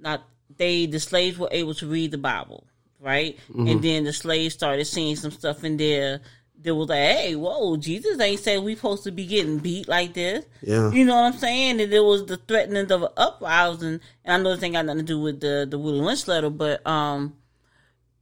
[0.00, 0.22] not
[0.56, 2.66] they the slaves were able to read the Bible,
[3.00, 3.38] right?
[3.54, 6.20] And then the slaves started seeing some stuff in there
[6.62, 10.14] that was like, hey, whoa, Jesus ain't said we supposed to be getting beat like
[10.14, 10.44] this.
[10.60, 10.90] Yeah.
[10.90, 11.80] You know what I'm saying?
[11.80, 14.00] And it was the threatening of an uprising.
[14.24, 16.50] And I know this ain't got nothing to do with the the Willie Lynch letter,
[16.50, 17.36] but um,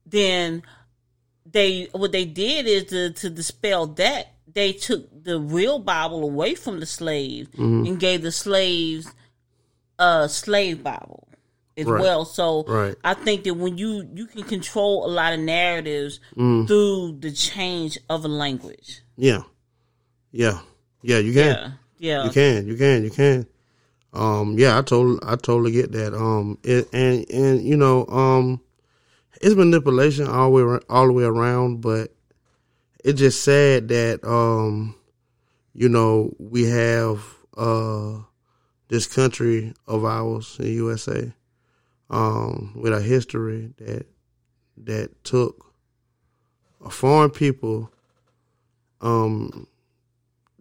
[0.04, 0.62] then
[1.50, 6.54] they what they did is to, to dispel that they took the real Bible away
[6.54, 7.48] from the slaves
[7.86, 9.12] and gave the slaves
[9.98, 11.25] a slave Bible
[11.76, 12.00] as Right.
[12.00, 12.24] well.
[12.24, 12.94] So Right.
[13.04, 17.98] I think that when you you can control a lot of narratives through the change
[18.08, 19.00] of a language.
[19.16, 19.42] Yeah.
[20.32, 20.60] Yeah.
[21.02, 21.44] Yeah, you can.
[21.44, 23.46] Yeah, yeah, You can, you can, you can.
[24.12, 26.14] Um, yeah, I totally, I totally get that.
[26.14, 28.60] Um, it, and and you know, um,
[29.42, 32.12] it's manipulation all the way all the way around, but
[33.04, 34.94] it's just sad that um,
[35.74, 37.22] you know, we have
[37.56, 38.14] uh
[38.88, 41.32] this country of ours, in USA,
[42.10, 44.06] um, with a history that
[44.78, 45.72] that took
[46.84, 47.90] a foreign people,
[49.00, 49.66] um,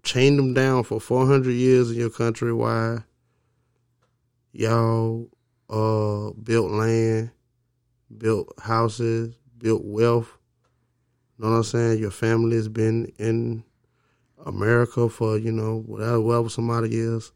[0.04, 3.04] chained them down for 400 years in your country while
[4.54, 5.30] y'all
[5.70, 7.32] uh, built land,
[8.18, 10.38] built houses, built wealth.
[11.38, 12.00] You know what I'm saying?
[12.00, 13.64] Your family has been in
[14.46, 17.32] America for, you know, whatever, whatever some odd years.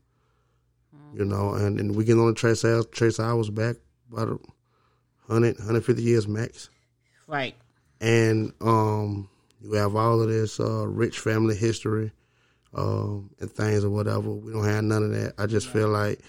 [1.14, 3.78] You know, and, and we can only trace our, trace ours back
[4.12, 4.30] about
[5.28, 6.70] 100, 150 years max
[7.28, 7.55] right.
[8.01, 9.30] and um,
[9.62, 12.12] you have all of this uh, rich family history
[12.74, 14.30] um, and things or whatever.
[14.32, 15.34] We don't have none of that.
[15.38, 16.20] I just feel like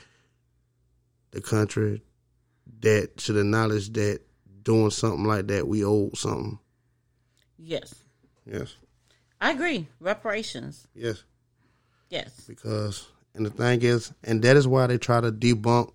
[1.33, 2.03] the country
[2.81, 4.20] that should acknowledge that
[4.62, 6.59] doing something like that, we owe something.
[7.59, 7.95] Yes,
[8.47, 8.74] Yes,
[9.41, 9.87] I agree.
[10.01, 10.89] Reparations.
[10.95, 11.22] yes,
[12.09, 12.41] Yes.
[12.49, 15.93] because and the thing is, and that is why they try to debunk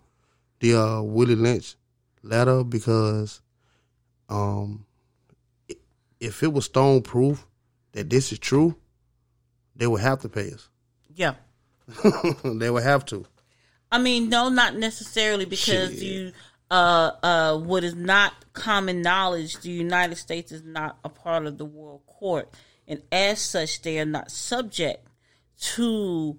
[0.60, 1.76] the uh, Willie Lynch
[2.24, 3.42] letter because
[4.30, 4.86] um,
[6.20, 7.46] if it was stone proof
[7.92, 8.76] that this is true,
[9.76, 10.70] they would have to pay us.
[11.14, 11.36] Yeah.
[12.44, 13.26] they would have to.
[13.92, 16.02] I mean, no, not necessarily because Shit.
[16.02, 16.32] you
[16.72, 21.58] uh uh what is not common knowledge, the United States is not a part of
[21.58, 22.50] the world court.
[22.88, 25.08] And as such they are not subject
[25.76, 26.38] to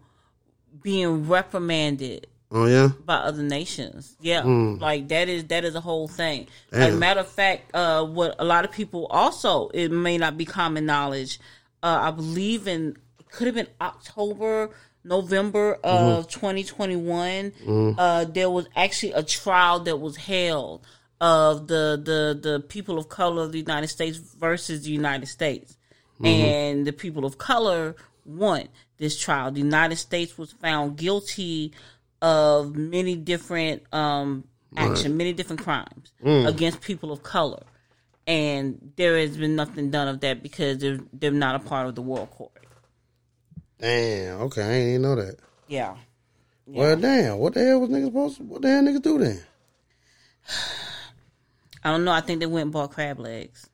[0.83, 4.17] being reprimanded Oh yeah, by other nations.
[4.21, 4.43] Yeah,
[4.81, 6.47] like that is that is a whole thing.
[6.73, 10.37] As a matter of fact, uh, what a lot of people also it may not
[10.39, 11.41] be common knowledge.
[11.83, 12.97] Uh, I believe in
[13.33, 14.71] could have been October,
[15.05, 17.53] November of 2021.
[17.99, 20.87] Uh, there was actually a trial that was held
[21.21, 25.77] of the the the people of color of the United States versus the United States,
[26.23, 28.69] and the people of color won
[28.99, 29.51] this trial.
[29.51, 31.73] The United States was found guilty
[32.23, 34.45] of many different um,
[34.77, 37.63] action, many different crimes against people of color,
[38.27, 41.95] and there has been nothing done of that because they're they're not a part of
[41.95, 42.53] the world court.
[43.79, 44.41] damn.
[44.43, 45.37] Okay, I didn't even know that.
[45.69, 45.97] Yeah,
[46.67, 47.39] Well, damn.
[47.39, 48.37] What the hell was niggas supposed?
[48.39, 49.43] To, what the hell niggas do then?
[51.85, 52.13] I don't know.
[52.13, 53.69] I think they went and bought crab legs.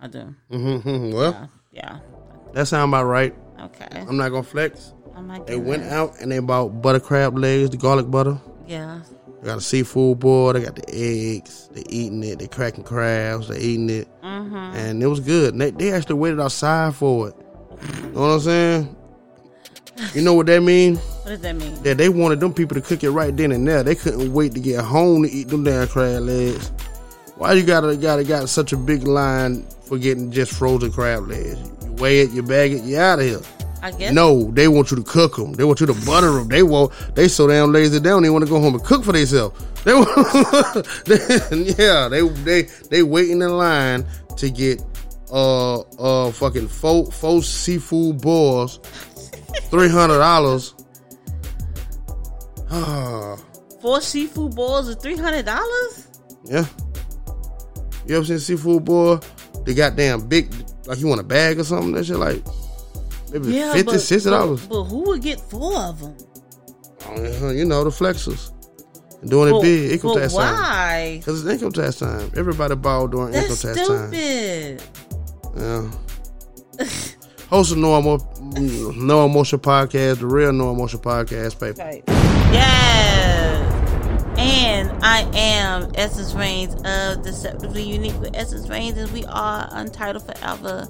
[0.00, 0.34] I do.
[0.50, 1.12] Mm-hmm.
[1.12, 1.98] Well, Yeah.
[2.52, 3.34] that sound about right.
[3.60, 3.88] Okay.
[4.06, 4.94] I'm not gonna flex.
[5.18, 8.38] I might They went out and they bought butter crab legs, the garlic butter.
[8.68, 9.00] Yeah.
[9.40, 10.52] They got a seafood boil.
[10.52, 11.68] They got the eggs.
[11.72, 12.38] They eating it.
[12.38, 13.48] They cracking crabs.
[13.48, 14.54] They eating it, Mm-hmm.
[14.76, 15.54] and it was good.
[15.54, 17.34] And they, they actually waited outside for it.
[18.04, 18.96] You know what I'm saying?
[20.14, 20.96] You know what that mean?
[20.96, 21.82] What does that mean?
[21.82, 23.82] That they wanted them people to cook it right then and there.
[23.82, 26.70] They couldn't wait to get home to eat them damn crab legs.
[27.36, 31.58] Why you gotta gotta got such a big line for getting just frozen crab legs?
[31.84, 33.40] You weigh it, you bag it, you out of here.
[33.82, 34.12] I guess.
[34.12, 35.52] No, they want you to cook them.
[35.52, 36.48] They want you to butter them.
[36.48, 36.92] They want.
[37.14, 37.98] They so damn lazy.
[37.98, 39.58] They don't even want to go home and cook for themselves.
[39.84, 40.06] They, want-
[41.06, 42.08] they yeah.
[42.08, 44.04] They they they waiting in line
[44.36, 44.82] to get
[45.32, 48.78] uh uh fucking four four seafood balls,
[49.70, 50.74] three hundred dollars.
[53.80, 56.08] Four seafood balls is three hundred dollars.
[56.44, 56.66] yeah.
[58.06, 59.20] You ever seen seafood boil?
[59.64, 60.52] The goddamn big,
[60.86, 61.92] like you want a bag or something.
[61.92, 62.42] That shit like
[63.32, 64.66] maybe Yeah, fifty, but, sixty dollars.
[64.66, 66.16] But, but who would get four of them?
[67.06, 68.52] Uh, you know the flexers
[69.26, 70.54] doing it big income but tax time.
[70.54, 71.22] why?
[71.24, 72.30] Cause it's income tax time.
[72.36, 74.12] Everybody ball during That's income tax time.
[74.12, 74.82] stupid.
[75.56, 76.84] Yeah.
[77.50, 81.82] Host of No, Emo- no Emotion Podcast, the real No Emotion Podcast, paper.
[81.82, 82.04] Right.
[84.38, 90.24] And I am Essence Reigns of Deceptively Unique with Essence Reigns, and we are Untitled
[90.24, 90.86] Forever,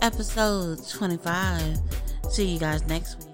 [0.00, 1.78] episode 25.
[2.30, 3.31] See you guys next week.